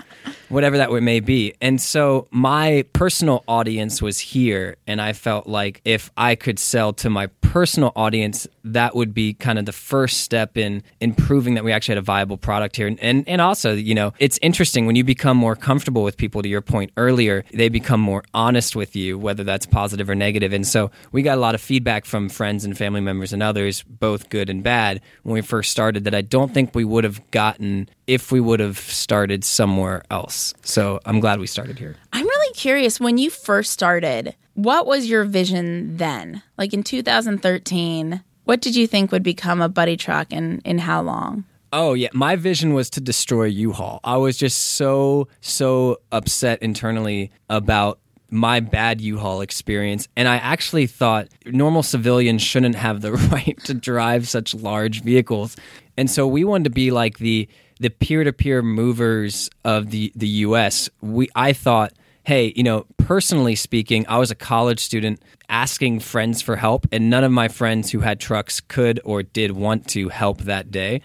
whatever 0.49 0.79
that 0.79 0.91
may 0.91 1.21
be. 1.21 1.55
And 1.61 1.81
so 1.81 2.27
my 2.31 2.85
personal 2.93 3.45
audience 3.47 4.03
was 4.03 4.19
here, 4.19 4.77
and 4.87 5.01
I 5.01 5.13
felt 5.13 5.47
like 5.47 5.81
if 5.85 6.11
I 6.17 6.35
could 6.35 6.59
sell 6.59 6.93
to 6.95 7.11
my 7.11 7.29
personal 7.41 7.93
audience, 7.97 8.47
that 8.63 8.95
would 8.95 9.15
be 9.15 9.33
kind 9.33 9.59
of 9.59 9.65
the 9.65 9.73
first 9.73 10.21
step 10.21 10.59
in 10.59 10.83
in 11.01 11.15
proving 11.15 11.55
that 11.55 11.65
we 11.65 11.73
actually 11.73 11.93
had 11.95 11.99
a 11.99 12.03
viable 12.03 12.37
product 12.37 12.77
here. 12.77 12.87
And, 12.87 13.01
and 13.01 13.27
and 13.29 13.41
also, 13.41 13.75
you 13.75 13.95
know, 13.95 14.13
it's 14.19 14.39
interesting 14.43 14.87
when 14.87 14.97
you 14.97 15.05
become 15.05 15.37
more 15.37 15.57
comfortable 15.57 16.03
with 16.05 16.17
people. 16.17 16.43
To 16.43 16.49
your 16.49 16.61
point 16.61 16.93
earlier, 16.97 17.45
they 17.53 17.69
become 17.69 18.01
more 18.01 18.23
honest 18.35 18.77
with 18.77 18.95
you, 18.95 19.19
whether 19.19 19.45
that's 19.45 19.67
positive 19.67 20.11
or 20.11 20.15
negative. 20.15 20.53
And 20.53 20.67
so 20.67 20.91
we 21.11 21.23
got 21.23 21.39
a 21.39 21.41
lot 21.41 21.55
of 21.55 21.61
feedback 21.61 22.05
from 22.05 22.29
friends 22.29 22.65
and 22.65 22.77
family 22.77 23.01
members 23.01 23.33
and 23.33 23.43
others, 23.43 23.83
both 23.83 24.29
good 24.29 24.51
and 24.51 24.63
bad, 24.63 25.01
when 25.23 25.35
we 25.35 25.41
first 25.41 25.71
started. 25.71 26.05
That 26.05 26.15
I 26.15 26.23
don't 26.23 26.53
think 26.53 26.75
we 26.75 26.85
would 26.85 27.05
have 27.05 27.29
gotten 27.31 27.89
if 28.07 28.31
we 28.31 28.41
would 28.41 28.61
have 28.61 28.79
started 28.79 29.45
somewhere 29.45 30.03
else. 30.11 30.38
So 30.63 31.01
I'm 31.05 31.21
glad 31.21 31.41
we 31.41 31.47
started 31.47 31.79
here. 31.79 31.97
I'm 32.13 32.27
really 32.27 32.55
curious 32.55 33.01
when 33.01 33.19
you 33.19 33.31
first 33.31 33.73
started, 33.73 34.35
what 34.55 34.87
was 34.87 35.09
your 35.09 35.25
vision 35.25 35.97
then? 35.97 36.43
Like 36.57 36.73
in 36.73 36.83
2013, 36.83 38.23
what 38.45 38.61
did 38.61 38.75
you 38.75 38.87
think 38.87 39.13
would 39.13 39.23
become 39.23 39.61
a 39.61 39.69
Buddytruk 39.69 40.27
and 40.31 40.63
in 40.65 40.79
how 40.79 41.03
long? 41.03 41.45
Oh 41.73 41.93
yeah, 41.93 42.09
my 42.15 42.35
vision 42.37 42.73
was 42.73 42.89
to 42.91 43.01
destroy 43.01 43.45
U-Haul. 43.45 44.01
I 44.03 44.17
was 44.17 44.39
just 44.39 44.59
so 44.77 45.29
so 45.41 45.99
upset 46.13 46.63
internally 46.63 47.31
about 47.51 47.99
my 48.31 48.61
bad 48.61 49.01
U-Haul 49.01 49.41
experience 49.41 50.09
and 50.17 50.29
I 50.29 50.37
actually 50.37 50.87
thought 50.87 51.29
normal 51.47 51.83
civilians 51.83 52.43
shouldn't 52.43 52.75
have 52.75 53.01
the 53.01 53.13
right 53.33 53.59
to 53.65 53.75
drive 53.75 54.29
such 54.29 54.55
large 54.55 55.03
vehicles. 55.03 55.57
And 55.97 56.11
so 56.11 56.27
we 56.27 56.45
wanted 56.45 56.65
to 56.65 56.71
be 56.71 56.91
like 56.91 57.19
the 57.19 57.49
the 57.81 57.91
peer-to-peer 57.91 58.63
movers 58.63 59.51
of 59.65 59.91
the 59.91 60.13
the 60.15 60.29
US. 60.29 60.89
We 61.01 61.29
I 61.35 61.53
thought 61.53 61.93
hey, 62.29 62.53
you 62.55 62.63
know, 62.63 62.85
personally 62.99 63.55
speaking, 63.55 64.05
I 64.07 64.19
was 64.19 64.31
a 64.31 64.35
college 64.35 64.81
student 64.81 65.23
asking 65.49 66.01
friends 66.01 66.43
for 66.43 66.57
help, 66.57 66.87
and 66.93 67.09
none 67.09 67.25
of 67.25 67.33
my 67.33 67.49
friends 67.49 67.91
who 67.91 68.01
had 68.01 68.21
trucks 68.21 68.61
could 68.61 69.01
or 69.03 69.23
did 69.23 69.53
want 69.53 69.89
to 69.89 70.11
help 70.11 70.43
that 70.43 70.71
day. 70.71 71.01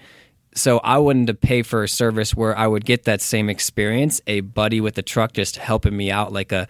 So 0.54 0.80
I 0.80 0.98
wanted 0.98 1.28
to 1.28 1.34
pay 1.34 1.62
for 1.62 1.82
a 1.82 1.88
service 1.88 2.36
where 2.36 2.58
I 2.58 2.68
would 2.68 2.84
get 2.84 3.06
that 3.06 3.22
same 3.22 3.50
experience, 3.50 4.20
a 4.28 4.42
buddy 4.42 4.82
with 4.82 4.98
a 4.98 5.02
truck 5.02 5.32
just 5.32 5.56
helping 5.56 5.96
me 5.96 6.12
out 6.12 6.34
like 6.34 6.52
a 6.52 6.68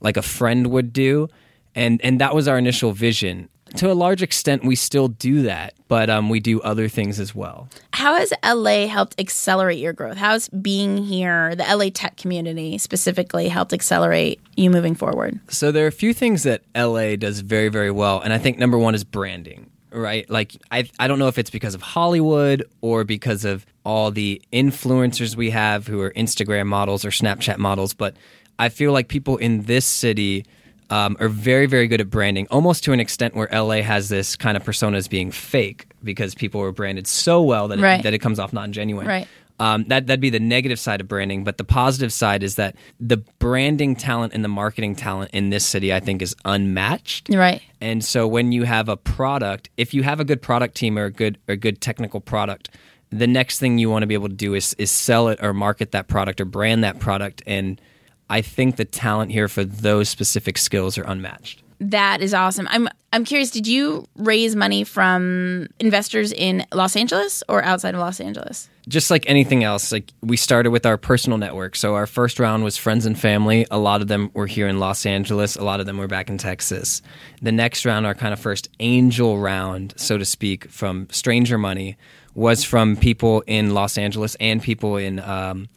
like 0.00 0.16
a 0.16 0.22
friend 0.22 0.68
would 0.68 0.92
do. 0.92 1.28
And 1.74 2.00
and 2.04 2.20
that 2.20 2.32
was 2.32 2.46
our 2.46 2.58
initial 2.58 2.92
vision 2.92 3.48
to 3.76 3.90
a 3.90 3.94
large 3.94 4.22
extent, 4.22 4.64
we 4.64 4.76
still 4.76 5.08
do 5.08 5.42
that, 5.42 5.74
but 5.88 6.10
um, 6.10 6.28
we 6.28 6.40
do 6.40 6.60
other 6.62 6.88
things 6.88 7.20
as 7.20 7.34
well. 7.34 7.68
How 7.92 8.14
has 8.16 8.32
LA 8.44 8.86
helped 8.86 9.20
accelerate 9.20 9.78
your 9.78 9.92
growth? 9.92 10.16
How 10.16 10.32
has 10.32 10.48
being 10.48 10.98
here, 10.98 11.54
the 11.54 11.64
LA 11.64 11.90
tech 11.92 12.16
community 12.16 12.78
specifically, 12.78 13.48
helped 13.48 13.72
accelerate 13.72 14.40
you 14.56 14.70
moving 14.70 14.94
forward? 14.94 15.38
So, 15.48 15.72
there 15.72 15.84
are 15.84 15.88
a 15.88 15.92
few 15.92 16.12
things 16.12 16.42
that 16.44 16.62
LA 16.74 17.16
does 17.16 17.40
very, 17.40 17.68
very 17.68 17.90
well. 17.90 18.20
And 18.20 18.32
I 18.32 18.38
think 18.38 18.58
number 18.58 18.78
one 18.78 18.94
is 18.94 19.04
branding, 19.04 19.70
right? 19.90 20.28
Like, 20.28 20.56
I, 20.70 20.88
I 20.98 21.08
don't 21.08 21.18
know 21.18 21.28
if 21.28 21.38
it's 21.38 21.50
because 21.50 21.74
of 21.74 21.82
Hollywood 21.82 22.64
or 22.80 23.04
because 23.04 23.44
of 23.44 23.66
all 23.84 24.10
the 24.10 24.42
influencers 24.52 25.36
we 25.36 25.50
have 25.50 25.86
who 25.86 26.00
are 26.00 26.12
Instagram 26.12 26.66
models 26.66 27.04
or 27.04 27.10
Snapchat 27.10 27.58
models, 27.58 27.94
but 27.94 28.16
I 28.58 28.68
feel 28.68 28.92
like 28.92 29.08
people 29.08 29.36
in 29.36 29.62
this 29.62 29.84
city 29.84 30.46
um, 30.90 31.16
are 31.20 31.28
very, 31.28 31.66
very 31.66 31.88
good 31.88 32.00
at 32.00 32.10
branding, 32.10 32.46
almost 32.50 32.84
to 32.84 32.92
an 32.92 33.00
extent 33.00 33.34
where 33.34 33.48
LA 33.52 33.82
has 33.82 34.08
this 34.08 34.36
kind 34.36 34.56
of 34.56 34.64
persona 34.64 34.96
as 34.96 35.08
being 35.08 35.30
fake 35.30 35.86
because 36.04 36.34
people 36.34 36.60
were 36.60 36.72
branded 36.72 37.06
so 37.06 37.42
well 37.42 37.68
that, 37.68 37.78
right. 37.78 38.00
it, 38.00 38.02
that 38.04 38.14
it 38.14 38.18
comes 38.18 38.38
off 38.38 38.52
non 38.52 38.72
genuine. 38.72 39.06
Right. 39.06 39.28
Um, 39.58 39.84
that 39.88 40.06
that'd 40.06 40.20
be 40.20 40.30
the 40.30 40.38
negative 40.40 40.78
side 40.78 41.00
of 41.00 41.08
branding, 41.08 41.42
but 41.42 41.56
the 41.56 41.64
positive 41.64 42.12
side 42.12 42.42
is 42.42 42.56
that 42.56 42.76
the 43.00 43.16
branding 43.38 43.96
talent 43.96 44.34
and 44.34 44.44
the 44.44 44.48
marketing 44.48 44.94
talent 44.94 45.30
in 45.32 45.48
this 45.48 45.64
city, 45.64 45.94
I 45.94 46.00
think, 46.00 46.20
is 46.20 46.36
unmatched. 46.44 47.30
Right. 47.30 47.62
And 47.80 48.04
so 48.04 48.28
when 48.28 48.52
you 48.52 48.64
have 48.64 48.90
a 48.90 48.98
product, 48.98 49.70
if 49.78 49.94
you 49.94 50.02
have 50.02 50.20
a 50.20 50.24
good 50.24 50.42
product 50.42 50.74
team 50.74 50.98
or 50.98 51.06
a 51.06 51.10
good 51.10 51.38
or 51.48 51.56
good 51.56 51.80
technical 51.80 52.20
product, 52.20 52.68
the 53.10 53.26
next 53.26 53.58
thing 53.58 53.78
you 53.78 53.88
want 53.88 54.02
to 54.02 54.06
be 54.06 54.14
able 54.14 54.28
to 54.28 54.34
do 54.34 54.54
is 54.54 54.74
is 54.74 54.90
sell 54.90 55.28
it 55.28 55.38
or 55.42 55.54
market 55.54 55.92
that 55.92 56.06
product 56.06 56.40
or 56.40 56.44
brand 56.44 56.84
that 56.84 56.98
product 56.98 57.42
and 57.46 57.80
I 58.28 58.42
think 58.42 58.76
the 58.76 58.84
talent 58.84 59.32
here 59.32 59.48
for 59.48 59.64
those 59.64 60.08
specific 60.08 60.58
skills 60.58 60.98
are 60.98 61.04
unmatched. 61.04 61.62
That 61.78 62.22
is 62.22 62.32
awesome. 62.32 62.66
I'm 62.70 62.88
I'm 63.12 63.24
curious, 63.24 63.50
did 63.50 63.66
you 63.66 64.06
raise 64.16 64.56
money 64.56 64.84
from 64.84 65.68
investors 65.78 66.32
in 66.32 66.66
Los 66.72 66.96
Angeles 66.96 67.42
or 67.48 67.62
outside 67.62 67.94
of 67.94 68.00
Los 68.00 68.20
Angeles? 68.20 68.68
Just 68.88 69.10
like 69.10 69.24
anything 69.26 69.64
else, 69.64 69.90
like 69.90 70.12
we 70.20 70.36
started 70.36 70.70
with 70.70 70.84
our 70.84 70.96
personal 70.96 71.38
network. 71.38 71.76
So 71.76 71.94
our 71.94 72.06
first 72.06 72.38
round 72.38 72.62
was 72.62 72.76
friends 72.76 73.06
and 73.06 73.18
family. 73.18 73.66
A 73.70 73.78
lot 73.78 74.02
of 74.02 74.08
them 74.08 74.30
were 74.34 74.46
here 74.46 74.68
in 74.68 74.78
Los 74.80 75.06
Angeles, 75.06 75.56
a 75.56 75.64
lot 75.64 75.80
of 75.80 75.86
them 75.86 75.96
were 75.98 76.08
back 76.08 76.28
in 76.28 76.38
Texas. 76.38 77.00
The 77.40 77.52
next 77.52 77.86
round, 77.86 78.06
our 78.06 78.14
kind 78.14 78.32
of 78.32 78.40
first 78.40 78.68
angel 78.80 79.38
round, 79.38 79.94
so 79.96 80.18
to 80.18 80.24
speak, 80.24 80.68
from 80.70 81.08
stranger 81.10 81.58
money 81.58 81.96
was 82.34 82.64
from 82.64 82.96
people 82.96 83.42
in 83.46 83.72
Los 83.72 83.96
Angeles 83.96 84.34
and 84.40 84.62
people 84.62 84.98
in 84.98 85.20
um, 85.20 85.68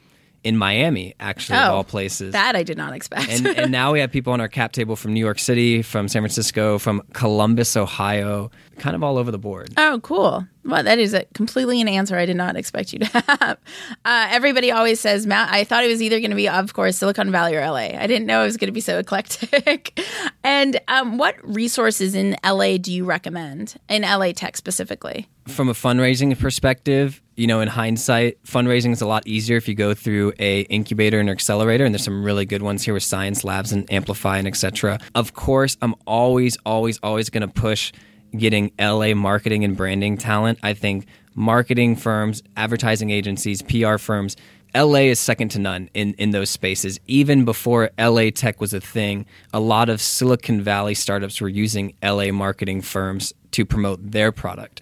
in 0.43 0.57
Miami, 0.57 1.15
actually, 1.19 1.59
oh, 1.59 1.63
of 1.63 1.73
all 1.73 1.83
places. 1.83 2.33
That 2.33 2.55
I 2.55 2.63
did 2.63 2.77
not 2.77 2.93
expect. 2.93 3.29
and, 3.29 3.47
and 3.47 3.71
now 3.71 3.91
we 3.91 3.99
have 3.99 4.11
people 4.11 4.33
on 4.33 4.41
our 4.41 4.47
cap 4.47 4.71
table 4.71 4.95
from 4.95 5.13
New 5.13 5.19
York 5.19 5.39
City, 5.39 5.81
from 5.81 6.07
San 6.07 6.21
Francisco, 6.21 6.77
from 6.79 7.01
Columbus, 7.13 7.75
Ohio, 7.75 8.51
kind 8.77 8.95
of 8.95 9.03
all 9.03 9.17
over 9.17 9.31
the 9.31 9.37
board. 9.37 9.73
Oh, 9.77 9.99
cool. 10.01 10.45
Well, 10.65 10.83
that 10.83 10.99
is 10.99 11.13
a 11.13 11.25
completely 11.33 11.81
an 11.81 11.87
answer 11.87 12.17
I 12.17 12.25
did 12.25 12.37
not 12.37 12.55
expect 12.55 12.93
you 12.93 12.99
to 12.99 13.05
have. 13.39 13.57
Uh, 14.05 14.27
everybody 14.29 14.71
always 14.71 14.99
says, 14.99 15.25
Matt, 15.25 15.51
I 15.51 15.63
thought 15.63 15.83
it 15.83 15.87
was 15.87 16.01
either 16.01 16.19
going 16.19 16.31
to 16.31 16.35
be, 16.35 16.47
of 16.47 16.73
course, 16.73 16.97
Silicon 16.97 17.31
Valley 17.31 17.55
or 17.55 17.61
LA. 17.61 17.97
I 17.97 18.07
didn't 18.07 18.25
know 18.25 18.41
it 18.41 18.45
was 18.45 18.57
going 18.57 18.67
to 18.67 18.73
be 18.73 18.81
so 18.81 18.99
eclectic. 18.99 19.99
and 20.43 20.79
um, 20.87 21.17
what 21.17 21.35
resources 21.43 22.15
in 22.15 22.35
LA 22.45 22.77
do 22.77 22.93
you 22.93 23.05
recommend, 23.05 23.75
in 23.89 24.03
LA 24.03 24.31
tech 24.31 24.57
specifically? 24.57 25.27
From 25.47 25.69
a 25.69 25.73
fundraising 25.73 26.37
perspective, 26.37 27.21
you 27.39 27.47
know, 27.47 27.61
in 27.61 27.69
hindsight, 27.69 28.43
fundraising 28.43 28.91
is 28.91 28.99
a 28.99 29.07
lot 29.07 29.25
easier 29.25 29.55
if 29.55 29.69
you 29.69 29.73
go 29.73 29.93
through 29.93 30.33
a 30.39 30.61
incubator 30.63 31.21
and 31.21 31.29
accelerator, 31.29 31.85
and 31.85 31.95
there's 31.95 32.03
some 32.03 32.21
really 32.21 32.45
good 32.45 32.61
ones 32.61 32.83
here 32.83 32.93
with 32.93 33.03
Science 33.03 33.45
Labs 33.45 33.71
and 33.71 33.89
Amplify 33.91 34.37
and 34.37 34.47
etc. 34.47 34.99
Of 35.15 35.33
course, 35.33 35.77
I'm 35.81 35.95
always, 36.05 36.57
always, 36.65 36.99
always 37.01 37.29
going 37.29 37.41
to 37.41 37.47
push 37.47 37.93
getting 38.35 38.73
LA 38.77 39.13
marketing 39.13 39.63
and 39.63 39.77
branding 39.77 40.17
talent. 40.17 40.59
I 40.63 40.73
think 40.73 41.05
marketing 41.33 41.95
firms, 41.95 42.43
advertising 42.57 43.09
agencies, 43.09 43.61
PR 43.61 43.97
firms, 43.97 44.35
LA 44.75 44.99
is 44.99 45.19
second 45.19 45.49
to 45.49 45.59
none 45.59 45.89
in, 45.93 46.13
in 46.15 46.31
those 46.31 46.49
spaces. 46.49 46.99
Even 47.07 47.45
before 47.45 47.89
LA 47.97 48.29
tech 48.29 48.61
was 48.61 48.73
a 48.73 48.79
thing, 48.79 49.25
a 49.53 49.59
lot 49.59 49.89
of 49.89 50.01
Silicon 50.01 50.61
Valley 50.61 50.93
startups 50.93 51.41
were 51.41 51.49
using 51.49 51.93
LA 52.03 52.31
marketing 52.31 52.81
firms 52.81 53.33
to 53.51 53.65
promote 53.65 54.11
their 54.11 54.31
product, 54.31 54.81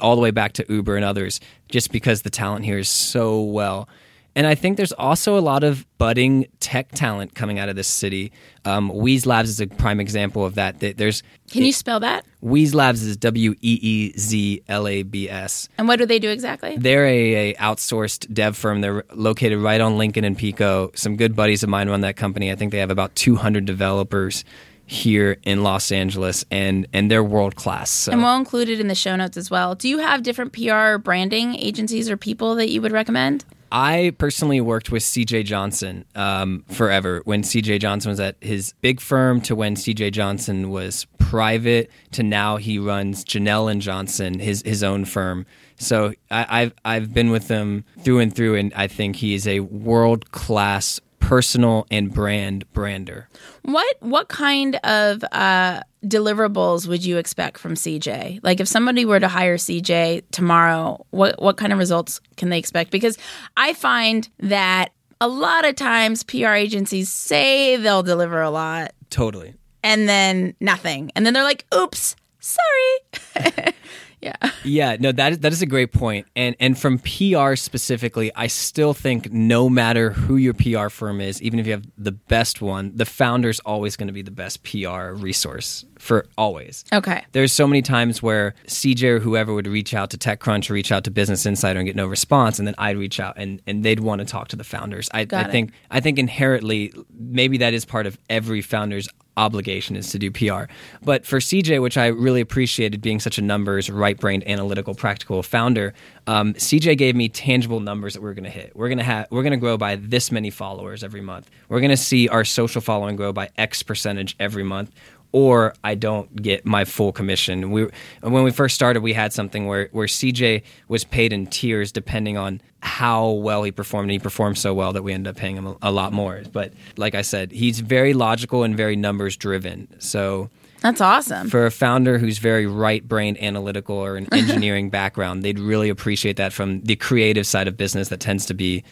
all 0.00 0.14
the 0.14 0.22
way 0.22 0.30
back 0.30 0.52
to 0.52 0.64
Uber 0.68 0.96
and 0.96 1.04
others, 1.04 1.40
just 1.68 1.90
because 1.90 2.22
the 2.22 2.30
talent 2.30 2.64
here 2.64 2.78
is 2.78 2.88
so 2.88 3.42
well 3.42 3.88
and 4.36 4.46
I 4.46 4.54
think 4.54 4.76
there's 4.76 4.92
also 4.92 5.38
a 5.38 5.40
lot 5.40 5.62
of 5.62 5.86
budding 5.98 6.46
tech 6.60 6.90
talent 6.92 7.34
coming 7.34 7.58
out 7.58 7.68
of 7.68 7.76
this 7.76 7.86
city. 7.86 8.32
Um, 8.64 8.90
WeezLabs 8.90 9.44
is 9.44 9.60
a 9.60 9.66
prime 9.66 10.00
example 10.00 10.44
of 10.44 10.56
that. 10.56 10.80
There's 10.80 11.22
Can 11.50 11.62
you 11.62 11.72
spell 11.72 12.00
that? 12.00 12.26
WeezLabs 12.42 12.94
is 12.94 13.16
W 13.18 13.52
E 13.52 13.78
E 13.80 14.12
Z 14.18 14.62
L 14.68 14.88
A 14.88 15.02
B 15.02 15.30
S. 15.30 15.68
And 15.78 15.86
what 15.86 15.98
do 15.98 16.06
they 16.06 16.18
do 16.18 16.30
exactly? 16.30 16.76
They're 16.76 17.06
a, 17.06 17.52
a, 17.52 17.54
outsourced 17.54 18.32
dev 18.32 18.56
firm. 18.56 18.80
They're 18.80 19.04
located 19.14 19.58
right 19.58 19.80
on 19.80 19.98
Lincoln 19.98 20.24
and 20.24 20.36
Pico. 20.36 20.90
Some 20.94 21.16
good 21.16 21.36
buddies 21.36 21.62
of 21.62 21.68
mine 21.68 21.88
run 21.88 22.00
that 22.00 22.16
company. 22.16 22.50
I 22.50 22.56
think 22.56 22.72
they 22.72 22.78
have 22.78 22.90
about 22.90 23.14
200 23.14 23.64
developers 23.64 24.44
here 24.86 25.38
in 25.44 25.62
Los 25.62 25.90
Angeles, 25.90 26.44
and 26.50 26.86
and 26.92 27.10
they're 27.10 27.24
world 27.24 27.56
class. 27.56 27.90
So. 27.90 28.12
And 28.12 28.22
we'll 28.22 28.36
include 28.36 28.68
it 28.68 28.80
in 28.80 28.88
the 28.88 28.94
show 28.94 29.16
notes 29.16 29.36
as 29.36 29.50
well. 29.50 29.74
Do 29.74 29.88
you 29.88 29.98
have 29.98 30.22
different 30.22 30.52
PR 30.52 30.98
branding 30.98 31.54
agencies 31.54 32.10
or 32.10 32.16
people 32.16 32.54
that 32.56 32.68
you 32.68 32.82
would 32.82 32.92
recommend? 32.92 33.44
I 33.74 34.12
personally 34.18 34.60
worked 34.60 34.92
with 34.92 35.02
CJ 35.02 35.46
Johnson 35.46 36.04
um, 36.14 36.64
forever. 36.70 37.22
When 37.24 37.42
CJ 37.42 37.80
Johnson 37.80 38.10
was 38.10 38.20
at 38.20 38.36
his 38.40 38.72
big 38.82 39.00
firm, 39.00 39.40
to 39.42 39.56
when 39.56 39.74
CJ 39.74 40.12
Johnson 40.12 40.70
was 40.70 41.06
private, 41.18 41.90
to 42.12 42.22
now 42.22 42.56
he 42.56 42.78
runs 42.78 43.24
Janelle 43.24 43.68
and 43.68 43.82
Johnson, 43.82 44.38
his 44.38 44.62
his 44.62 44.84
own 44.84 45.04
firm. 45.04 45.44
So 45.76 46.12
I, 46.30 46.46
I've 46.48 46.74
I've 46.84 47.12
been 47.12 47.32
with 47.32 47.48
him 47.48 47.84
through 47.98 48.20
and 48.20 48.32
through, 48.32 48.54
and 48.54 48.72
I 48.74 48.86
think 48.86 49.16
he 49.16 49.34
is 49.34 49.48
a 49.48 49.58
world 49.58 50.30
class 50.30 51.00
personal 51.24 51.86
and 51.90 52.12
brand 52.12 52.70
brander. 52.72 53.28
What 53.62 53.96
what 54.00 54.28
kind 54.28 54.76
of 54.84 55.24
uh, 55.32 55.80
deliverables 56.04 56.86
would 56.86 57.04
you 57.04 57.16
expect 57.16 57.58
from 57.58 57.74
CJ? 57.74 58.40
Like 58.42 58.60
if 58.60 58.68
somebody 58.68 59.04
were 59.04 59.20
to 59.20 59.28
hire 59.28 59.56
CJ 59.56 60.24
tomorrow, 60.30 61.04
what 61.10 61.40
what 61.40 61.56
kind 61.56 61.72
of 61.72 61.78
results 61.78 62.20
can 62.36 62.50
they 62.50 62.58
expect? 62.58 62.90
Because 62.90 63.16
I 63.56 63.72
find 63.72 64.28
that 64.40 64.92
a 65.20 65.28
lot 65.28 65.64
of 65.64 65.76
times 65.76 66.22
PR 66.24 66.48
agencies 66.48 67.08
say 67.08 67.76
they'll 67.76 68.02
deliver 68.02 68.42
a 68.42 68.50
lot 68.50 68.92
Totally. 69.08 69.54
and 69.82 70.06
then 70.08 70.54
nothing. 70.60 71.10
And 71.16 71.24
then 71.24 71.32
they're 71.32 71.42
like, 71.42 71.64
"Oops, 71.74 72.16
sorry." 72.40 73.72
yeah. 74.24 74.36
Yeah, 74.64 74.96
no, 74.98 75.12
that 75.12 75.32
is, 75.32 75.38
that 75.40 75.52
is 75.52 75.60
a 75.60 75.66
great 75.66 75.92
point. 75.92 76.26
And 76.34 76.56
and 76.58 76.78
from 76.78 76.98
PR 76.98 77.54
specifically, 77.54 78.34
I 78.34 78.46
still 78.46 78.94
think 78.94 79.30
no 79.30 79.68
matter 79.68 80.10
who 80.10 80.36
your 80.36 80.54
PR 80.54 80.88
firm 80.88 81.20
is, 81.20 81.42
even 81.42 81.58
if 81.58 81.66
you 81.66 81.72
have 81.72 81.84
the 81.98 82.12
best 82.12 82.62
one, 82.62 82.92
the 82.94 83.04
founder's 83.04 83.60
always 83.60 83.96
going 83.96 84.06
to 84.06 84.12
be 84.14 84.22
the 84.22 84.30
best 84.30 84.62
PR 84.64 85.12
resource 85.12 85.84
for 86.04 86.26
always. 86.36 86.84
Okay. 86.92 87.24
There's 87.32 87.52
so 87.52 87.66
many 87.66 87.80
times 87.80 88.22
where 88.22 88.54
CJ 88.66 89.04
or 89.04 89.18
whoever 89.20 89.54
would 89.54 89.66
reach 89.66 89.94
out 89.94 90.10
to 90.10 90.18
TechCrunch 90.18 90.70
or 90.70 90.74
reach 90.74 90.92
out 90.92 91.04
to 91.04 91.10
Business 91.10 91.46
Insider 91.46 91.80
and 91.80 91.86
get 91.86 91.96
no 91.96 92.06
response, 92.06 92.58
and 92.58 92.68
then 92.68 92.74
I'd 92.76 92.98
reach 92.98 93.18
out 93.18 93.34
and, 93.38 93.62
and 93.66 93.82
they'd 93.82 94.00
want 94.00 94.20
to 94.20 94.26
talk 94.26 94.48
to 94.48 94.56
the 94.56 94.64
founders. 94.64 95.08
I, 95.14 95.26
I 95.32 95.44
think 95.44 95.72
I 95.90 96.00
think 96.00 96.18
inherently 96.18 96.92
maybe 97.18 97.58
that 97.58 97.72
is 97.72 97.86
part 97.86 98.06
of 98.06 98.18
every 98.28 98.60
founder's 98.60 99.08
obligation 99.36 99.96
is 99.96 100.10
to 100.10 100.18
do 100.18 100.30
PR. 100.30 100.70
But 101.02 101.26
for 101.26 101.38
CJ, 101.38 101.82
which 101.82 101.96
I 101.96 102.06
really 102.06 102.40
appreciated 102.40 103.00
being 103.00 103.20
such 103.20 103.38
a 103.38 103.42
numbers, 103.42 103.90
right 103.90 104.16
brained, 104.16 104.46
analytical, 104.46 104.94
practical 104.94 105.42
founder, 105.42 105.94
um, 106.26 106.54
CJ 106.54 106.96
gave 106.98 107.16
me 107.16 107.28
tangible 107.28 107.80
numbers 107.80 108.14
that 108.14 108.22
we're 108.22 108.34
going 108.34 108.44
to 108.44 108.50
hit. 108.50 108.74
We're 108.74 108.88
going 108.88 108.98
to 108.98 109.04
have 109.04 109.26
we're 109.30 109.42
going 109.42 109.52
to 109.52 109.58
grow 109.58 109.76
by 109.76 109.96
this 109.96 110.30
many 110.30 110.50
followers 110.50 111.02
every 111.02 111.20
month. 111.20 111.50
We're 111.68 111.80
going 111.80 111.90
to 111.90 111.96
see 111.96 112.28
our 112.28 112.44
social 112.44 112.80
following 112.80 113.16
grow 113.16 113.32
by 113.32 113.50
X 113.56 113.82
percentage 113.82 114.36
every 114.38 114.64
month 114.64 114.90
or 115.34 115.74
I 115.82 115.96
don't 115.96 116.40
get 116.40 116.64
my 116.64 116.84
full 116.84 117.10
commission. 117.10 117.72
We 117.72 117.88
when 118.20 118.44
we 118.44 118.52
first 118.52 118.76
started, 118.76 119.02
we 119.02 119.12
had 119.14 119.32
something 119.32 119.66
where 119.66 119.88
where 119.90 120.06
CJ 120.06 120.62
was 120.86 121.02
paid 121.02 121.32
in 121.32 121.48
tiers 121.48 121.90
depending 121.90 122.38
on 122.38 122.60
how 122.78 123.30
well 123.30 123.64
he 123.64 123.72
performed, 123.72 124.04
and 124.04 124.12
he 124.12 124.20
performed 124.20 124.58
so 124.58 124.72
well 124.72 124.92
that 124.92 125.02
we 125.02 125.12
ended 125.12 125.32
up 125.32 125.36
paying 125.36 125.56
him 125.56 125.66
a, 125.66 125.76
a 125.82 125.90
lot 125.90 126.12
more. 126.12 126.42
But 126.52 126.72
like 126.96 127.16
I 127.16 127.22
said, 127.22 127.50
he's 127.50 127.80
very 127.80 128.14
logical 128.14 128.62
and 128.62 128.76
very 128.76 128.94
numbers 128.94 129.36
driven. 129.36 129.88
So 129.98 130.50
That's 130.82 131.00
awesome. 131.00 131.50
for 131.50 131.66
a 131.66 131.70
founder 131.72 132.18
who's 132.18 132.38
very 132.38 132.68
right 132.68 133.06
brained 133.06 133.42
analytical 133.42 133.96
or 133.96 134.16
an 134.16 134.28
engineering 134.32 134.88
background, 134.88 135.42
they'd 135.42 135.58
really 135.58 135.88
appreciate 135.88 136.36
that 136.36 136.52
from 136.52 136.80
the 136.82 136.94
creative 136.94 137.44
side 137.44 137.66
of 137.66 137.76
business 137.76 138.08
that 138.10 138.20
tends 138.20 138.46
to 138.46 138.54
be 138.54 138.84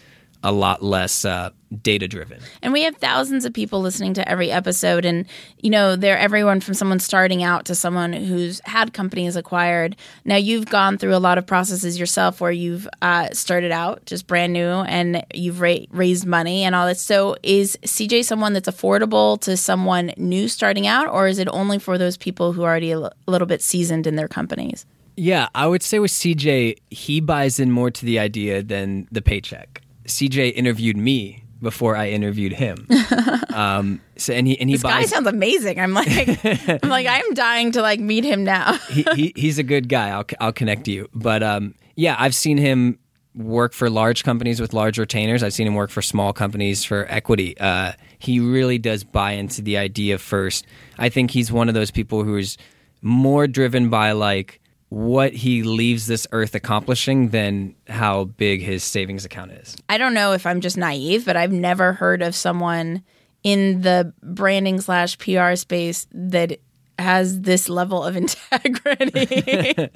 a 0.42 0.52
lot 0.52 0.83
less 0.83 1.24
uh, 1.24 1.50
data 1.83 2.09
driven. 2.09 2.40
And 2.62 2.72
we 2.72 2.83
have 2.83 2.96
thousands 2.96 3.44
of 3.44 3.52
people 3.52 3.81
listening 3.81 4.14
to 4.14 4.28
every 4.28 4.50
episode. 4.50 5.05
And, 5.05 5.26
you 5.61 5.70
know, 5.70 5.96
they're 5.96 6.18
everyone 6.18 6.61
from 6.61 6.74
someone 6.74 6.98
starting 6.98 7.42
out 7.42 7.64
to 7.66 7.74
someone 7.74 8.12
who's 8.12 8.61
had 8.64 8.92
companies 8.92 9.37
acquired. 9.37 9.96
Now, 10.24 10.37
you've 10.37 10.66
gone 10.66 10.98
through 10.98 11.14
a 11.14 11.18
lot 11.18 11.38
of 11.38 11.46
processes 11.46 11.98
yourself 11.98 12.40
where 12.40 12.50
you've 12.50 12.88
uh, 13.00 13.28
started 13.33 13.70
out 13.72 14.05
just 14.07 14.26
brand 14.26 14.52
new 14.52 14.68
and 14.68 15.24
you've 15.35 15.61
ra- 15.61 15.76
raised 15.90 16.26
money 16.26 16.64
and 16.64 16.74
all 16.74 16.87
that. 16.87 16.98
So, 16.98 17.37
is 17.42 17.78
CJ 17.85 18.24
someone 18.24 18.52
that's 18.52 18.68
affordable 18.68 19.40
to 19.42 19.57
someone 19.57 20.12
new 20.16 20.48
starting 20.48 20.87
out, 20.87 21.09
or 21.09 21.28
is 21.28 21.38
it 21.38 21.48
only 21.48 21.78
for 21.78 21.98
those 21.98 22.16
people 22.16 22.52
who 22.52 22.62
are 22.62 22.70
already 22.70 22.90
a 22.90 22.96
l- 22.96 23.12
a 23.26 23.31
little 23.31 23.46
bit 23.46 23.62
seasoned 23.62 24.07
in 24.07 24.16
their 24.16 24.28
companies? 24.28 24.87
Yeah, 25.16 25.48
I 25.55 25.66
would 25.66 25.83
say 25.83 25.98
with 25.98 26.11
CJ, 26.11 26.78
he 26.88 27.20
buys 27.20 27.61
in 27.61 27.70
more 27.70 27.90
to 27.90 28.05
the 28.07 28.18
idea 28.18 28.62
than 28.62 29.09
the 29.12 29.20
paycheck. 29.20 29.82
CJ 30.07 30.55
interviewed 30.55 30.97
me 30.97 31.45
before 31.62 31.97
I 31.97 32.11
interviewed 32.11 32.53
him. 32.53 32.87
um, 33.55 34.01
so 34.17 34.33
and 34.33 34.47
he 34.47 34.59
and 34.61 34.69
he 34.69 34.75
This 34.75 34.83
guy 34.83 35.05
sounds 35.05 35.29
amazing. 35.29 35.81
I'm 35.81 35.95
like, 35.95 36.45
I'm 36.83 36.91
like, 36.91 37.07
I'm 37.07 37.35
dying 37.35 37.73
to 37.73 37.83
like 37.83 38.01
meet 38.01 38.25
him 38.25 38.45
now. 38.45 38.75
he, 38.91 39.07
he, 39.15 39.33
he's 39.37 39.59
a 39.59 39.62
good 39.62 39.88
guy. 39.88 40.11
I'll 40.11 40.27
I'll 40.41 40.53
connect 40.53 40.88
you. 40.88 41.09
But 41.15 41.43
um, 41.43 41.75
yeah, 41.95 42.17
I've 42.19 42.35
seen 42.35 42.59
him 42.59 42.99
work 43.35 43.73
for 43.73 43.88
large 43.88 44.25
companies 44.25 44.61
with 44.61 44.75
large 44.75 44.99
retainers. 44.99 45.43
I've 45.43 45.55
seen 45.55 45.67
him 45.67 45.75
work 45.75 45.91
for 45.91 46.03
small 46.03 46.33
companies 46.33 46.85
for 46.85 47.07
equity. 47.09 47.57
Uh, 47.59 47.93
he 48.19 48.41
really 48.41 48.77
does 48.77 49.05
buy 49.05 49.33
into 49.33 49.62
the 49.62 49.79
idea 49.79 50.19
first. 50.19 50.67
I 50.99 51.09
think 51.09 51.31
he's 51.31 51.51
one 51.51 51.69
of 51.69 51.75
those 51.75 51.91
people 51.91 52.25
who 52.25 52.37
is 52.37 52.59
more 53.01 53.47
driven 53.47 53.88
by 53.88 54.12
like 54.12 54.61
what 54.92 55.33
he 55.33 55.62
leaves 55.62 56.07
this 56.07 56.26
earth 56.33 56.55
accomplishing 56.55 57.31
than 57.31 57.74
how 57.88 58.24
big 58.24 58.61
his 58.61 58.85
savings 58.85 59.24
account 59.24 59.50
is. 59.50 59.74
I 59.88 59.96
don't 59.96 60.12
know 60.12 60.35
if 60.35 60.44
I'm 60.44 60.61
just 60.61 60.76
naive, 60.76 61.24
but 61.24 61.35
I've 61.35 61.50
never 61.50 61.94
heard 61.94 62.20
of 62.20 62.35
someone 62.35 63.02
in 63.42 63.81
the 63.81 64.12
branding 64.22 64.83
slash 64.83 65.16
PR 65.16 65.55
space 65.55 66.07
that 66.12 66.61
has 66.98 67.40
this 67.40 67.70
level 67.70 68.05
of 68.05 68.16
integrity. 68.18 69.09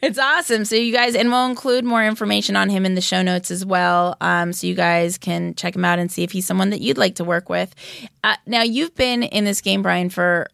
it's 0.00 0.18
awesome. 0.18 0.64
So 0.64 0.74
you 0.74 0.94
guys, 0.94 1.14
and 1.14 1.28
we'll 1.28 1.44
include 1.44 1.84
more 1.84 2.02
information 2.02 2.56
on 2.56 2.70
him 2.70 2.86
in 2.86 2.94
the 2.94 3.02
show 3.02 3.20
notes 3.20 3.50
as 3.50 3.66
well, 3.66 4.16
um, 4.22 4.54
so 4.54 4.66
you 4.66 4.74
guys 4.74 5.18
can 5.18 5.54
check 5.54 5.76
him 5.76 5.84
out 5.84 5.98
and 5.98 6.10
see 6.10 6.22
if 6.22 6.32
he's 6.32 6.46
someone 6.46 6.70
that 6.70 6.80
you'd 6.80 6.96
like 6.96 7.16
to 7.16 7.24
work 7.24 7.50
with. 7.50 7.74
Uh, 8.24 8.36
now 8.46 8.62
you've 8.62 8.94
been 8.94 9.22
in 9.22 9.44
this 9.44 9.60
game, 9.60 9.82
Brian, 9.82 10.08
for 10.08 10.48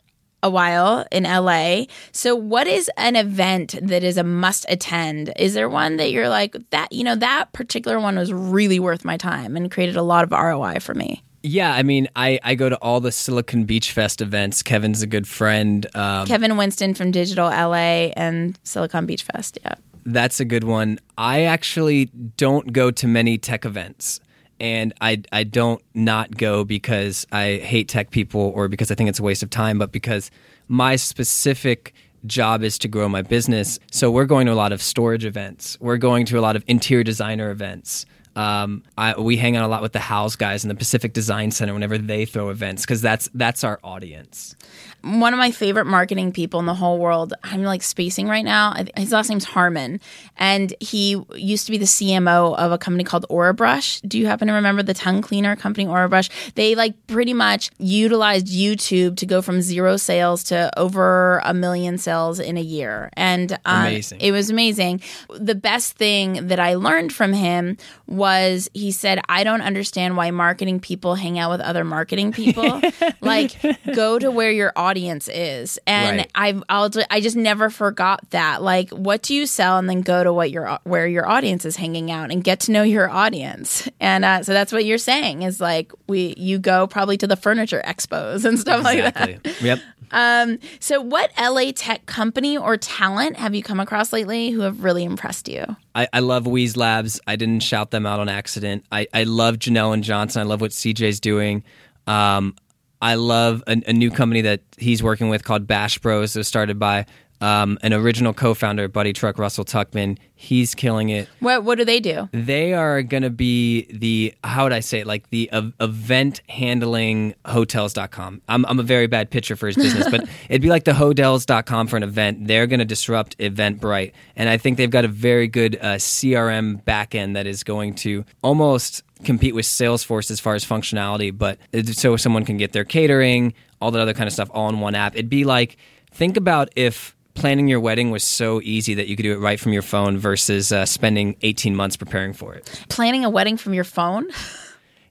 a 0.46 0.50
while 0.50 1.04
in 1.10 1.24
LA. 1.24 1.84
So 2.12 2.34
what 2.34 2.66
is 2.66 2.90
an 2.96 3.16
event 3.16 3.74
that 3.82 4.02
is 4.02 4.16
a 4.16 4.24
must 4.24 4.64
attend? 4.68 5.32
Is 5.36 5.54
there 5.54 5.68
one 5.68 5.96
that 5.96 6.10
you're 6.10 6.28
like 6.28 6.56
that, 6.70 6.92
you 6.92 7.04
know, 7.04 7.16
that 7.16 7.52
particular 7.52 8.00
one 8.00 8.16
was 8.16 8.32
really 8.32 8.78
worth 8.78 9.04
my 9.04 9.16
time 9.16 9.56
and 9.56 9.70
created 9.70 9.96
a 9.96 10.02
lot 10.02 10.24
of 10.24 10.30
ROI 10.30 10.80
for 10.80 10.94
me? 10.94 11.22
Yeah, 11.42 11.72
I 11.72 11.82
mean, 11.84 12.08
I, 12.16 12.40
I 12.42 12.54
go 12.56 12.68
to 12.68 12.76
all 12.76 13.00
the 13.00 13.12
Silicon 13.12 13.64
Beach 13.64 13.92
Fest 13.92 14.20
events. 14.20 14.62
Kevin's 14.62 15.02
a 15.02 15.06
good 15.06 15.28
friend. 15.28 15.86
Um, 15.94 16.26
Kevin 16.26 16.56
Winston 16.56 16.94
from 16.94 17.12
Digital 17.12 17.48
LA 17.48 18.10
and 18.16 18.58
Silicon 18.64 19.06
Beach 19.06 19.22
Fest. 19.22 19.58
Yeah. 19.62 19.74
That's 20.04 20.40
a 20.40 20.44
good 20.44 20.64
one. 20.64 20.98
I 21.18 21.42
actually 21.42 22.06
don't 22.36 22.72
go 22.72 22.90
to 22.90 23.06
many 23.06 23.38
tech 23.38 23.64
events. 23.64 24.20
And 24.58 24.94
I, 25.00 25.22
I 25.32 25.44
don't 25.44 25.82
not 25.94 26.36
go 26.36 26.64
because 26.64 27.26
I 27.30 27.56
hate 27.62 27.88
tech 27.88 28.10
people 28.10 28.52
or 28.54 28.68
because 28.68 28.90
I 28.90 28.94
think 28.94 29.10
it's 29.10 29.18
a 29.18 29.22
waste 29.22 29.42
of 29.42 29.50
time, 29.50 29.78
but 29.78 29.92
because 29.92 30.30
my 30.68 30.96
specific 30.96 31.92
job 32.26 32.62
is 32.62 32.78
to 32.78 32.88
grow 32.88 33.08
my 33.08 33.22
business. 33.22 33.78
So 33.90 34.10
we're 34.10 34.24
going 34.24 34.46
to 34.46 34.52
a 34.52 34.54
lot 34.54 34.72
of 34.72 34.82
storage 34.82 35.24
events. 35.24 35.76
We're 35.80 35.96
going 35.96 36.26
to 36.26 36.38
a 36.38 36.40
lot 36.40 36.56
of 36.56 36.64
interior 36.66 37.04
designer 37.04 37.50
events. 37.50 38.06
Um, 38.36 38.82
I, 38.98 39.18
we 39.18 39.36
hang 39.38 39.56
out 39.56 39.64
a 39.64 39.68
lot 39.68 39.82
with 39.82 39.92
the 39.92 39.98
Houzz 39.98 40.36
guys 40.36 40.62
in 40.64 40.68
the 40.68 40.74
Pacific 40.74 41.12
Design 41.14 41.50
Center 41.50 41.72
whenever 41.72 41.96
they 41.98 42.26
throw 42.26 42.50
events 42.50 42.82
because 42.82 43.00
that's 43.00 43.28
that's 43.34 43.64
our 43.64 43.80
audience. 43.82 44.54
one 45.02 45.32
of 45.32 45.38
my 45.38 45.50
favorite 45.50 45.86
marketing 45.86 46.32
people 46.32 46.60
in 46.60 46.66
the 46.66 46.74
whole 46.74 46.98
world. 46.98 47.32
I'm 47.44 47.62
like 47.62 47.82
spacing 47.82 48.28
right 48.28 48.44
now. 48.44 48.74
His 48.96 49.10
last 49.12 49.30
name's 49.30 49.44
Harmon, 49.44 50.00
and 50.36 50.74
he 50.80 51.16
used 51.34 51.64
to 51.66 51.72
be 51.72 51.78
the 51.78 51.86
CMO 51.86 52.56
of 52.58 52.72
a 52.72 52.78
company 52.78 53.04
called 53.04 53.24
Orabrush. 53.30 54.06
Do 54.06 54.18
you 54.18 54.26
happen 54.26 54.48
to 54.48 54.54
remember 54.54 54.82
the 54.82 54.94
tongue 54.94 55.22
cleaner 55.22 55.56
company 55.56 55.86
Orabrush? 55.86 56.28
They 56.56 56.74
like 56.74 56.94
pretty 57.06 57.32
much 57.32 57.70
utilized 57.78 58.48
YouTube 58.48 59.16
to 59.16 59.24
go 59.26 59.40
from 59.40 59.62
zero 59.62 59.96
sales 59.96 60.44
to 60.44 60.76
over 60.78 61.38
a 61.44 61.54
million 61.54 61.96
sales 61.96 62.38
in 62.38 62.58
a 62.58 62.60
year, 62.60 63.08
and 63.14 63.52
um, 63.64 63.86
Amazing. 63.86 64.20
it 64.20 64.32
was 64.32 64.50
amazing. 64.50 65.00
The 65.30 65.54
best 65.54 65.96
thing 65.96 66.48
that 66.48 66.60
I 66.60 66.74
learned 66.74 67.14
from 67.14 67.32
him 67.32 67.78
was 68.06 68.25
he 68.72 68.90
said, 68.92 69.20
I 69.28 69.44
don't 69.44 69.60
understand 69.60 70.16
why 70.16 70.30
marketing 70.30 70.80
people 70.80 71.14
hang 71.14 71.38
out 71.38 71.50
with 71.50 71.60
other 71.60 71.84
marketing 71.84 72.32
people. 72.32 72.80
like, 73.20 73.52
go 73.94 74.18
to 74.18 74.30
where 74.30 74.50
your 74.50 74.72
audience 74.76 75.28
is. 75.28 75.78
And 75.86 76.18
Right. 76.18 76.30
I've, 76.34 76.62
I'll, 76.68 76.90
I 77.10 77.20
just 77.20 77.36
never 77.36 77.70
forgot 77.70 78.30
that. 78.30 78.62
Like, 78.62 78.90
what 78.90 79.22
do 79.22 79.34
you 79.34 79.46
sell? 79.46 79.78
And 79.78 79.88
then 79.88 80.02
go 80.02 80.22
to 80.24 80.32
what 80.32 80.50
your, 80.50 80.78
where 80.84 81.06
your 81.06 81.28
audience 81.28 81.64
is 81.64 81.76
hanging 81.76 82.10
out 82.10 82.30
and 82.30 82.42
get 82.42 82.60
to 82.60 82.72
know 82.72 82.82
your 82.82 83.10
audience. 83.10 83.88
And 84.00 84.24
uh, 84.24 84.42
so 84.42 84.52
that's 84.52 84.72
what 84.72 84.84
you're 84.84 84.98
saying 84.98 85.42
is 85.42 85.60
like, 85.60 85.92
we, 86.06 86.34
you 86.36 86.58
go 86.58 86.86
probably 86.86 87.16
to 87.18 87.26
the 87.26 87.36
furniture 87.36 87.82
expos 87.84 88.44
and 88.44 88.58
stuff 88.58 88.84
like 88.84 89.14
that. 89.14 89.60
Yep. 89.62 89.80
Um, 90.10 90.58
so, 90.80 91.00
what 91.00 91.30
LA 91.40 91.72
tech 91.74 92.06
company 92.06 92.56
or 92.56 92.76
talent 92.76 93.36
have 93.36 93.54
you 93.54 93.62
come 93.62 93.80
across 93.80 94.12
lately 94.12 94.50
who 94.50 94.60
have 94.60 94.82
really 94.84 95.04
impressed 95.04 95.48
you? 95.48 95.64
I, 95.94 96.08
I 96.12 96.20
love 96.20 96.44
WeezLabs. 96.44 97.20
I 97.26 97.36
didn't 97.36 97.60
shout 97.60 97.90
them 97.90 98.06
out 98.06 98.20
on 98.20 98.28
accident. 98.28 98.84
I, 98.92 99.06
I 99.12 99.24
love 99.24 99.56
Janelle 99.56 99.94
and 99.94 100.04
Johnson. 100.04 100.40
I 100.40 100.44
love 100.44 100.60
what 100.60 100.70
CJ's 100.70 101.20
doing. 101.20 101.64
Um, 102.06 102.54
I 103.02 103.14
love 103.16 103.62
a, 103.66 103.82
a 103.86 103.92
new 103.92 104.10
company 104.10 104.42
that 104.42 104.62
he's 104.78 105.02
working 105.02 105.28
with 105.28 105.44
called 105.44 105.66
BashPros. 105.66 106.34
It 106.34 106.38
was 106.40 106.48
started 106.48 106.78
by 106.78 107.06
um, 107.40 107.78
an 107.82 107.92
original 107.92 108.32
co-founder, 108.32 108.88
Buddytruk 108.88 109.38
Russell 109.38 109.64
Tuchman. 109.64 110.18
He's 110.34 110.74
killing 110.74 111.08
it. 111.08 111.28
What 111.40 111.64
what 111.64 111.78
do 111.78 111.84
they 111.84 112.00
do? 112.00 112.28
They 112.32 112.74
are 112.74 113.02
going 113.02 113.22
to 113.22 113.30
be 113.30 113.86
the 113.90 114.34
how 114.44 114.64
would 114.64 114.72
I 114.72 114.80
say 114.80 115.00
it? 115.00 115.06
like 115.06 115.30
the 115.30 115.48
uh, 115.50 115.70
event 115.80 116.42
handling 116.48 117.34
hotels.com. 117.46 118.42
I'm 118.48 118.66
I'm 118.66 118.78
a 118.78 118.82
very 118.82 119.06
bad 119.06 119.30
pitcher 119.30 119.56
for 119.56 119.68
his 119.68 119.76
business, 119.76 120.08
but 120.10 120.28
it'd 120.48 120.62
be 120.62 120.68
like 120.68 120.84
the 120.84 120.94
hotels.com 120.94 121.86
for 121.86 121.96
an 121.96 122.02
event. 122.02 122.46
They're 122.46 122.66
going 122.66 122.80
to 122.80 122.84
disrupt 122.84 123.38
Eventbrite, 123.38 124.12
and 124.34 124.48
I 124.48 124.58
think 124.58 124.76
they've 124.76 124.90
got 124.90 125.04
a 125.04 125.08
very 125.08 125.48
good 125.48 125.76
uh, 125.76 125.94
CRM 125.94 126.82
backend 126.84 127.34
that 127.34 127.46
is 127.46 127.64
going 127.64 127.94
to 127.96 128.24
almost 128.42 129.02
compete 129.24 129.54
with 129.54 129.64
Salesforce 129.64 130.30
as 130.30 130.40
far 130.40 130.54
as 130.54 130.64
functionality, 130.64 131.36
but 131.36 131.58
so 131.94 132.16
someone 132.16 132.44
can 132.44 132.58
get 132.58 132.72
their 132.72 132.84
catering, 132.84 133.54
all 133.80 133.90
that 133.90 134.00
other 134.00 134.12
kind 134.12 134.26
of 134.26 134.32
stuff 134.32 134.50
all 134.52 134.68
in 134.68 134.80
one 134.80 134.94
app. 134.94 135.14
It'd 135.14 135.30
be 135.30 135.44
like 135.44 135.78
think 136.12 136.36
about 136.36 136.70
if 136.76 137.15
planning 137.36 137.68
your 137.68 137.80
wedding 137.80 138.10
was 138.10 138.24
so 138.24 138.60
easy 138.62 138.94
that 138.94 139.06
you 139.06 139.16
could 139.16 139.22
do 139.22 139.32
it 139.32 139.38
right 139.38 139.60
from 139.60 139.72
your 139.72 139.82
phone 139.82 140.18
versus 140.18 140.72
uh, 140.72 140.84
spending 140.86 141.36
18 141.42 141.76
months 141.76 141.96
preparing 141.96 142.32
for 142.32 142.54
it. 142.54 142.84
Planning 142.88 143.24
a 143.24 143.30
wedding 143.30 143.56
from 143.56 143.74
your 143.74 143.84
phone? 143.84 144.28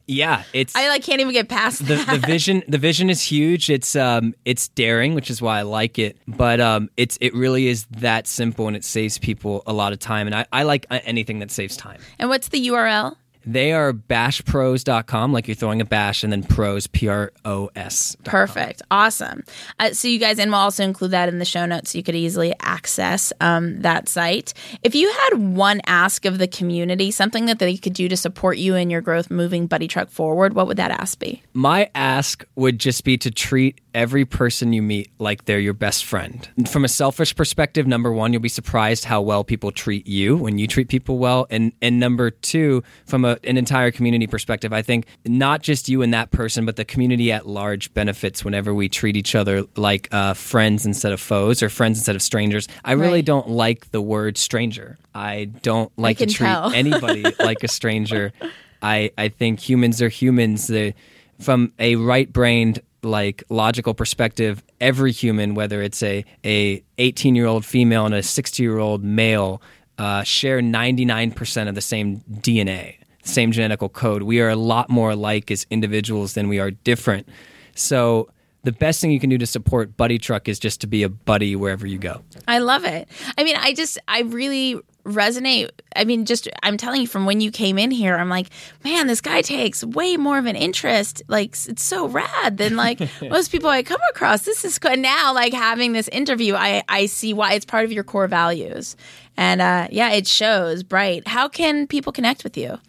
Yeah, 0.08 0.44
it's 0.54 0.76
I 0.76 0.88
like 0.90 1.04
can't 1.04 1.20
even 1.20 1.34
get 1.34 1.50
past 1.50 1.80
the, 1.88 1.96
the 1.96 2.22
vision. 2.28 2.62
The 2.68 2.78
vision 2.78 3.10
is 3.10 3.24
huge. 3.24 3.72
It's 3.72 3.96
um, 3.96 4.36
it's 4.46 4.68
daring, 4.68 5.16
which 5.16 5.32
is 5.32 5.42
why 5.42 5.58
I 5.58 5.62
like 5.64 5.98
it. 5.98 6.16
But 6.28 6.60
um, 6.60 6.92
it's 6.96 7.18
it 7.22 7.34
really 7.34 7.68
is 7.68 7.86
that 7.98 8.28
simple, 8.28 8.68
and 8.68 8.78
it 8.78 8.84
saves 8.84 9.18
people 9.18 9.64
a 9.66 9.74
lot 9.74 9.94
of 9.94 10.00
time. 10.00 10.28
And 10.28 10.36
I, 10.36 10.46
I 10.52 10.62
like 10.62 10.86
uh, 10.92 11.00
anything 11.06 11.40
that 11.40 11.50
saves 11.50 11.76
time. 11.76 12.00
and 12.20 12.30
what's 12.30 12.50
the 12.50 12.68
URL? 12.68 13.16
They 13.46 13.74
are 13.74 13.94
bashpros.com, 13.94 15.32
like 15.34 15.48
you're 15.48 15.56
throwing 15.56 15.82
a 15.82 15.86
bash, 15.86 16.24
and 16.24 16.32
then 16.32 16.44
pros, 16.44 16.88
P 16.88 17.08
R 17.08 17.32
O 17.44 17.70
S. 17.76 18.16
Perfect. 18.24 18.82
Awesome. 18.90 19.44
Uh, 19.80 19.92
so, 19.92 20.08
you 20.08 20.20
guys, 20.20 20.40
and 20.40 20.52
we'll 20.52 20.60
also 20.60 20.84
include 20.84 21.12
that 21.12 21.30
in 21.30 21.40
the 21.40 21.46
show 21.46 21.66
notes 21.66 21.92
so 21.92 21.98
you 21.98 22.04
could 22.04 22.16
easily 22.16 22.54
access 22.60 23.32
um, 23.42 23.82
that 23.82 24.10
site. 24.10 24.54
If 24.84 24.96
you 24.96 25.12
had 25.12 25.38
one 25.56 25.82
ask 25.86 26.26
of 26.26 26.38
the 26.38 26.48
community, 26.48 27.12
something 27.12 27.46
that 27.46 27.60
they 27.60 27.78
could 27.78 27.94
do 27.94 28.10
to 28.10 28.18
support 28.18 28.58
you 28.58 28.76
in 28.76 28.90
your 28.90 29.02
growth 29.02 29.30
moving 29.30 29.70
Buddytruk 29.70 30.10
forward, 30.10 30.54
what 30.54 30.68
would 30.68 30.78
that 30.78 30.92
ask 30.92 31.20
be? 31.20 31.44
My 31.54 31.90
ask 31.94 32.44
would 32.56 32.80
just 32.80 33.04
be 33.04 33.18
to 33.20 33.32
treat 33.32 33.80
every 33.96 34.26
person 34.26 34.74
you 34.74 34.82
meet 34.84 35.10
like 35.18 35.46
they're 35.46 35.60
your 35.60 35.74
best 35.74 36.06
friend. 36.06 36.48
From 36.70 36.86
a 36.86 36.88
selfish 36.88 37.36
perspective, 37.36 37.88
number 37.88 38.12
one, 38.12 38.34
you'll 38.34 38.42
be 38.42 38.50
surprised 38.50 39.06
how 39.06 39.22
well 39.22 39.44
people 39.44 39.72
treat 39.72 40.06
you 40.06 40.36
when 40.38 40.60
you 40.60 40.68
treat 40.68 40.90
people 40.90 41.18
well. 41.18 41.48
And 41.50 41.72
and 41.82 42.00
number 42.00 42.30
two, 42.30 42.84
from 43.08 43.26
a, 43.26 43.40
an 43.44 43.58
entire 43.58 43.90
community 43.90 44.28
perspective, 44.28 44.72
I 44.74 44.82
think 44.84 45.08
not 45.26 45.64
just 45.64 45.90
you 45.90 46.02
and 46.04 46.14
that 46.14 46.30
person, 46.30 46.66
but 46.66 46.76
the 46.76 46.86
community 46.86 47.32
at 47.32 47.48
large 47.48 47.92
benefits 47.94 48.46
whenever 48.46 48.74
we 48.74 48.90
treat 48.90 49.16
each 49.18 49.34
other 49.34 49.64
like 49.76 50.08
uh, 50.14 50.34
friends 50.36 50.86
instead 50.86 51.12
of 51.14 51.20
foes 51.22 51.64
or 51.64 51.70
friends 51.70 51.98
instead 51.98 52.16
of 52.16 52.22
strangers. 52.22 52.68
I 52.84 52.92
really 52.92 53.16
Right. 53.20 53.26
don't 53.26 53.50
like 53.50 53.92
the 53.92 54.02
word 54.02 54.38
stranger. 54.38 54.98
I 55.16 55.46
don't 55.62 55.92
like 55.98 56.18
to 56.18 56.26
treat 56.26 56.50
anybody 56.76 57.24
like 57.40 57.64
a 57.64 57.70
stranger. 57.70 58.34
I, 58.82 59.12
I 59.18 59.30
think 59.30 59.60
humans 59.62 60.02
are 60.02 60.10
humans. 60.10 60.68
They, 60.68 60.94
from 61.40 61.72
a 61.80 61.96
right 61.96 62.32
brained, 62.32 62.80
like 63.06 63.44
logical 63.50 63.94
perspective, 63.94 64.64
every 64.82 65.12
human, 65.12 65.56
whether 65.56 65.82
it's 65.82 66.02
a 66.04 66.26
a 66.44 66.84
18 66.98 67.36
year 67.36 67.46
old 67.46 67.66
female 67.66 68.06
and 68.06 68.16
a 68.16 68.24
60 68.24 68.62
year 68.62 68.78
old 68.78 69.04
male, 69.04 69.62
uh, 69.98 70.24
share 70.24 70.60
99% 70.60 71.70
of 71.70 71.76
the 71.76 71.82
same 71.82 72.22
DNA, 72.42 72.96
same 73.24 73.52
genetical 73.52 73.92
code. 73.92 74.24
We 74.24 74.42
are 74.42 74.50
a 74.50 74.56
lot 74.56 74.90
more 74.90 75.12
alike 75.12 75.52
as 75.52 75.66
individuals 75.70 76.34
than 76.34 76.50
we 76.50 76.60
are 76.60 76.72
different. 76.72 77.30
So 77.76 78.30
the 78.64 78.72
best 78.72 79.00
thing 79.00 79.12
you 79.12 79.20
can 79.20 79.30
do 79.30 79.38
to 79.38 79.46
support 79.46 79.96
Buddytruk 79.96 80.48
is 80.48 80.60
just 80.60 80.82
to 80.82 80.88
be 80.88 81.04
a 81.04 81.10
buddy 81.10 81.56
wherever 81.56 81.86
you 81.86 81.98
go. 82.00 82.22
I 82.48 82.60
love 82.60 82.84
it. 82.84 83.08
I 83.38 83.44
mean, 83.44 83.56
I 83.58 83.74
just, 83.74 84.00
I 84.08 84.22
really 84.22 84.82
resonate. 85.06 85.70
I 85.96 86.04
mean, 86.04 86.26
just, 86.26 86.50
I'm 86.64 86.78
telling 86.78 87.02
you 87.02 87.08
from 87.08 87.26
when 87.26 87.40
you 87.40 87.52
came 87.52 87.78
in 87.78 87.92
here, 87.92 88.16
I'm 88.16 88.30
like, 88.30 88.48
man, 88.84 89.08
this 89.08 89.22
guy 89.22 89.42
takes 89.42 89.84
way 89.84 90.18
more 90.18 90.38
of 90.38 90.46
an 90.46 90.56
interest. 90.56 91.22
Like, 91.28 91.52
it's 91.68 91.84
so 91.84 92.08
rad 92.08 92.58
than 92.58 92.76
like 92.76 93.00
most 93.22 93.52
people 93.52 93.70
I 93.70 93.84
come 93.84 94.02
across. 94.10 94.44
This 94.44 94.66
is 94.66 94.80
good. 94.80 95.00
Now, 95.00 95.34
like 95.34 95.54
having 95.54 95.94
this 95.94 96.08
interview, 96.10 96.56
I, 96.56 96.84
I 96.90 97.06
see 97.06 97.34
why 97.34 97.54
it's 97.54 97.66
part 97.66 97.86
of 97.86 97.92
your 97.92 98.04
core 98.04 98.28
values. 98.28 98.96
And 99.38 99.62
uh, 99.62 99.88
yeah, 99.92 100.12
it 100.12 100.28
shows 100.28 100.84
bright. 100.84 101.28
How 101.28 101.48
can 101.48 101.88
people 101.88 102.12
connect 102.12 102.44
with 102.44 102.58
you? 102.58 102.80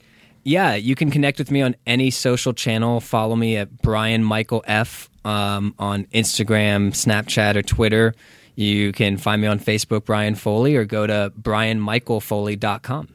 Yeah, 0.44 0.76
you 0.76 0.94
can 0.94 1.10
connect 1.10 1.38
with 1.38 1.50
me 1.50 1.60
on 1.60 1.74
any 1.86 2.10
social 2.10 2.52
channel. 2.52 3.00
Follow 3.00 3.34
me 3.34 3.56
at 3.56 3.82
Brian 3.82 4.22
Michael 4.22 4.62
F 4.66 5.10
um, 5.24 5.74
on 5.76 6.04
Instagram, 6.06 6.92
Snapchat, 6.92 7.56
or 7.56 7.62
Twitter. 7.62 8.14
You 8.56 8.90
can 8.92 9.16
find 9.18 9.40
me 9.40 9.46
on 9.48 9.60
Facebook, 9.60 10.04
Brian 10.06 10.34
Foley, 10.34 10.74
or 10.76 10.84
go 10.84 11.06
to 11.06 11.32
brianmichaelfoley.com. 11.40 13.08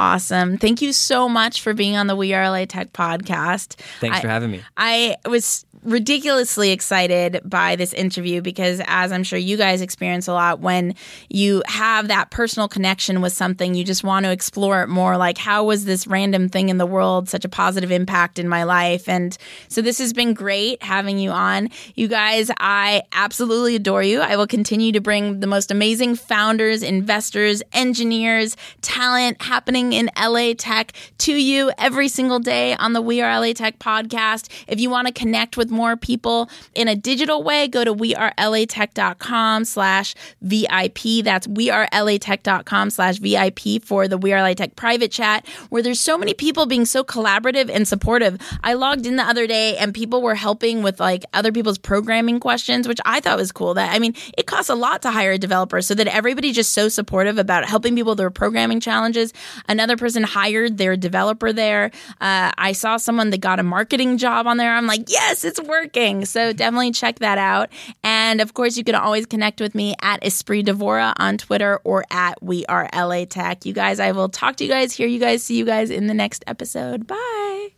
Awesome. 0.00 0.58
Thank 0.58 0.80
you 0.80 0.92
so 0.92 1.28
much 1.28 1.60
for 1.60 1.74
being 1.74 1.96
on 1.96 2.06
the 2.06 2.14
We 2.14 2.32
Are 2.32 2.48
LA 2.48 2.66
Tech 2.66 2.92
podcast. 2.92 3.74
Thanks 4.00 4.18
I- 4.18 4.20
for 4.20 4.28
having 4.28 4.50
me. 4.52 4.62
I 4.76 5.16
was 5.26 5.66
ridiculously 5.82 6.70
excited 6.70 7.40
by 7.44 7.76
this 7.76 7.92
interview 7.92 8.42
because, 8.42 8.80
as 8.86 9.12
I'm 9.12 9.22
sure 9.22 9.38
you 9.38 9.56
guys 9.56 9.80
experience 9.80 10.28
a 10.28 10.32
lot, 10.32 10.60
when 10.60 10.94
you 11.28 11.62
have 11.66 12.08
that 12.08 12.30
personal 12.30 12.68
connection 12.68 13.20
with 13.20 13.32
something, 13.32 13.74
you 13.74 13.84
just 13.84 14.04
want 14.04 14.24
to 14.24 14.32
explore 14.32 14.82
it 14.82 14.88
more. 14.88 15.16
Like, 15.16 15.38
how 15.38 15.64
was 15.64 15.84
this 15.84 16.06
random 16.06 16.48
thing 16.48 16.68
in 16.68 16.78
the 16.78 16.86
world 16.86 17.28
such 17.28 17.44
a 17.44 17.48
positive 17.48 17.90
impact 17.90 18.38
in 18.38 18.48
my 18.48 18.64
life? 18.64 19.08
And 19.08 19.36
so, 19.68 19.82
this 19.82 19.98
has 19.98 20.12
been 20.12 20.34
great 20.34 20.82
having 20.82 21.18
you 21.18 21.30
on. 21.30 21.70
You 21.94 22.08
guys, 22.08 22.50
I 22.58 23.02
absolutely 23.12 23.76
adore 23.76 24.02
you. 24.02 24.20
I 24.20 24.36
will 24.36 24.46
continue 24.46 24.92
to 24.92 25.00
bring 25.00 25.40
the 25.40 25.46
most 25.46 25.70
amazing 25.70 26.16
founders, 26.16 26.82
investors, 26.82 27.62
engineers, 27.72 28.56
talent 28.82 29.40
happening 29.42 29.92
in 29.92 30.10
LA 30.18 30.52
Tech 30.56 30.92
to 31.18 31.32
you 31.32 31.70
every 31.78 32.08
single 32.08 32.38
day 32.38 32.74
on 32.74 32.92
the 32.92 33.02
We 33.02 33.20
Are 33.20 33.40
LA 33.40 33.52
Tech 33.52 33.78
podcast. 33.78 34.48
If 34.66 34.80
you 34.80 34.90
want 34.90 35.06
to 35.06 35.12
connect 35.12 35.56
with 35.56 35.67
more 35.70 35.96
people 35.96 36.50
in 36.74 36.88
a 36.88 36.96
digital 36.96 37.42
way, 37.42 37.68
go 37.68 37.84
to 37.84 37.94
wearelatech.com 37.94 39.64
slash 39.64 40.14
VIP. 40.42 41.24
That's 41.24 41.46
wearelatech.com 41.46 42.90
slash 42.90 43.18
VIP 43.18 43.82
for 43.82 44.08
the 44.08 44.18
We 44.18 44.32
Are 44.32 44.42
LA 44.42 44.54
Tech 44.54 44.76
private 44.76 45.10
chat, 45.10 45.46
where 45.70 45.82
there's 45.82 46.00
so 46.00 46.18
many 46.18 46.34
people 46.34 46.66
being 46.66 46.84
so 46.84 47.04
collaborative 47.04 47.70
and 47.70 47.86
supportive. 47.86 48.40
I 48.62 48.74
logged 48.74 49.06
in 49.06 49.16
the 49.16 49.22
other 49.22 49.46
day 49.46 49.76
and 49.76 49.94
people 49.94 50.22
were 50.22 50.34
helping 50.34 50.82
with 50.82 51.00
like 51.00 51.24
other 51.34 51.52
people's 51.52 51.78
programming 51.78 52.40
questions, 52.40 52.86
which 52.88 53.00
I 53.04 53.20
thought 53.20 53.38
was 53.38 53.52
cool. 53.52 53.74
That 53.74 53.94
I 53.94 53.98
mean, 53.98 54.14
it 54.36 54.46
costs 54.46 54.70
a 54.70 54.74
lot 54.74 55.02
to 55.02 55.10
hire 55.10 55.32
a 55.32 55.38
developer, 55.38 55.80
so 55.82 55.94
that 55.94 56.06
everybody's 56.06 56.54
just 56.54 56.72
so 56.72 56.88
supportive 56.88 57.38
about 57.38 57.64
helping 57.64 57.94
people 57.94 58.12
with 58.12 58.18
their 58.18 58.30
programming 58.30 58.80
challenges. 58.80 59.32
Another 59.68 59.96
person 59.96 60.22
hired 60.22 60.78
their 60.78 60.96
developer 60.96 61.52
there. 61.52 61.90
Uh, 62.20 62.52
I 62.56 62.72
saw 62.72 62.96
someone 62.96 63.30
that 63.30 63.40
got 63.40 63.58
a 63.58 63.62
marketing 63.62 64.18
job 64.18 64.46
on 64.46 64.56
there. 64.56 64.74
I'm 64.74 64.86
like, 64.86 65.10
yes, 65.10 65.44
it's 65.44 65.57
working. 65.64 66.24
So 66.24 66.52
definitely 66.52 66.92
check 66.92 67.18
that 67.20 67.38
out. 67.38 67.70
And 68.02 68.40
of 68.40 68.54
course, 68.54 68.76
you 68.76 68.84
can 68.84 68.94
always 68.94 69.26
connect 69.26 69.60
with 69.60 69.74
me 69.74 69.94
at 70.02 70.22
Espree 70.22 70.64
Devora 70.64 71.14
on 71.18 71.38
Twitter 71.38 71.80
or 71.84 72.04
at 72.10 72.42
We 72.42 72.66
Are 72.66 72.88
LA 72.94 73.24
Tech. 73.24 73.64
You 73.64 73.72
guys, 73.72 74.00
I 74.00 74.12
will 74.12 74.28
talk 74.28 74.56
to 74.56 74.64
you 74.64 74.70
guys, 74.70 74.92
hear 74.92 75.08
you 75.08 75.20
guys, 75.20 75.42
see 75.42 75.56
you 75.56 75.64
guys 75.64 75.90
in 75.90 76.06
the 76.06 76.14
next 76.14 76.44
episode. 76.46 77.06
Bye. 77.06 77.77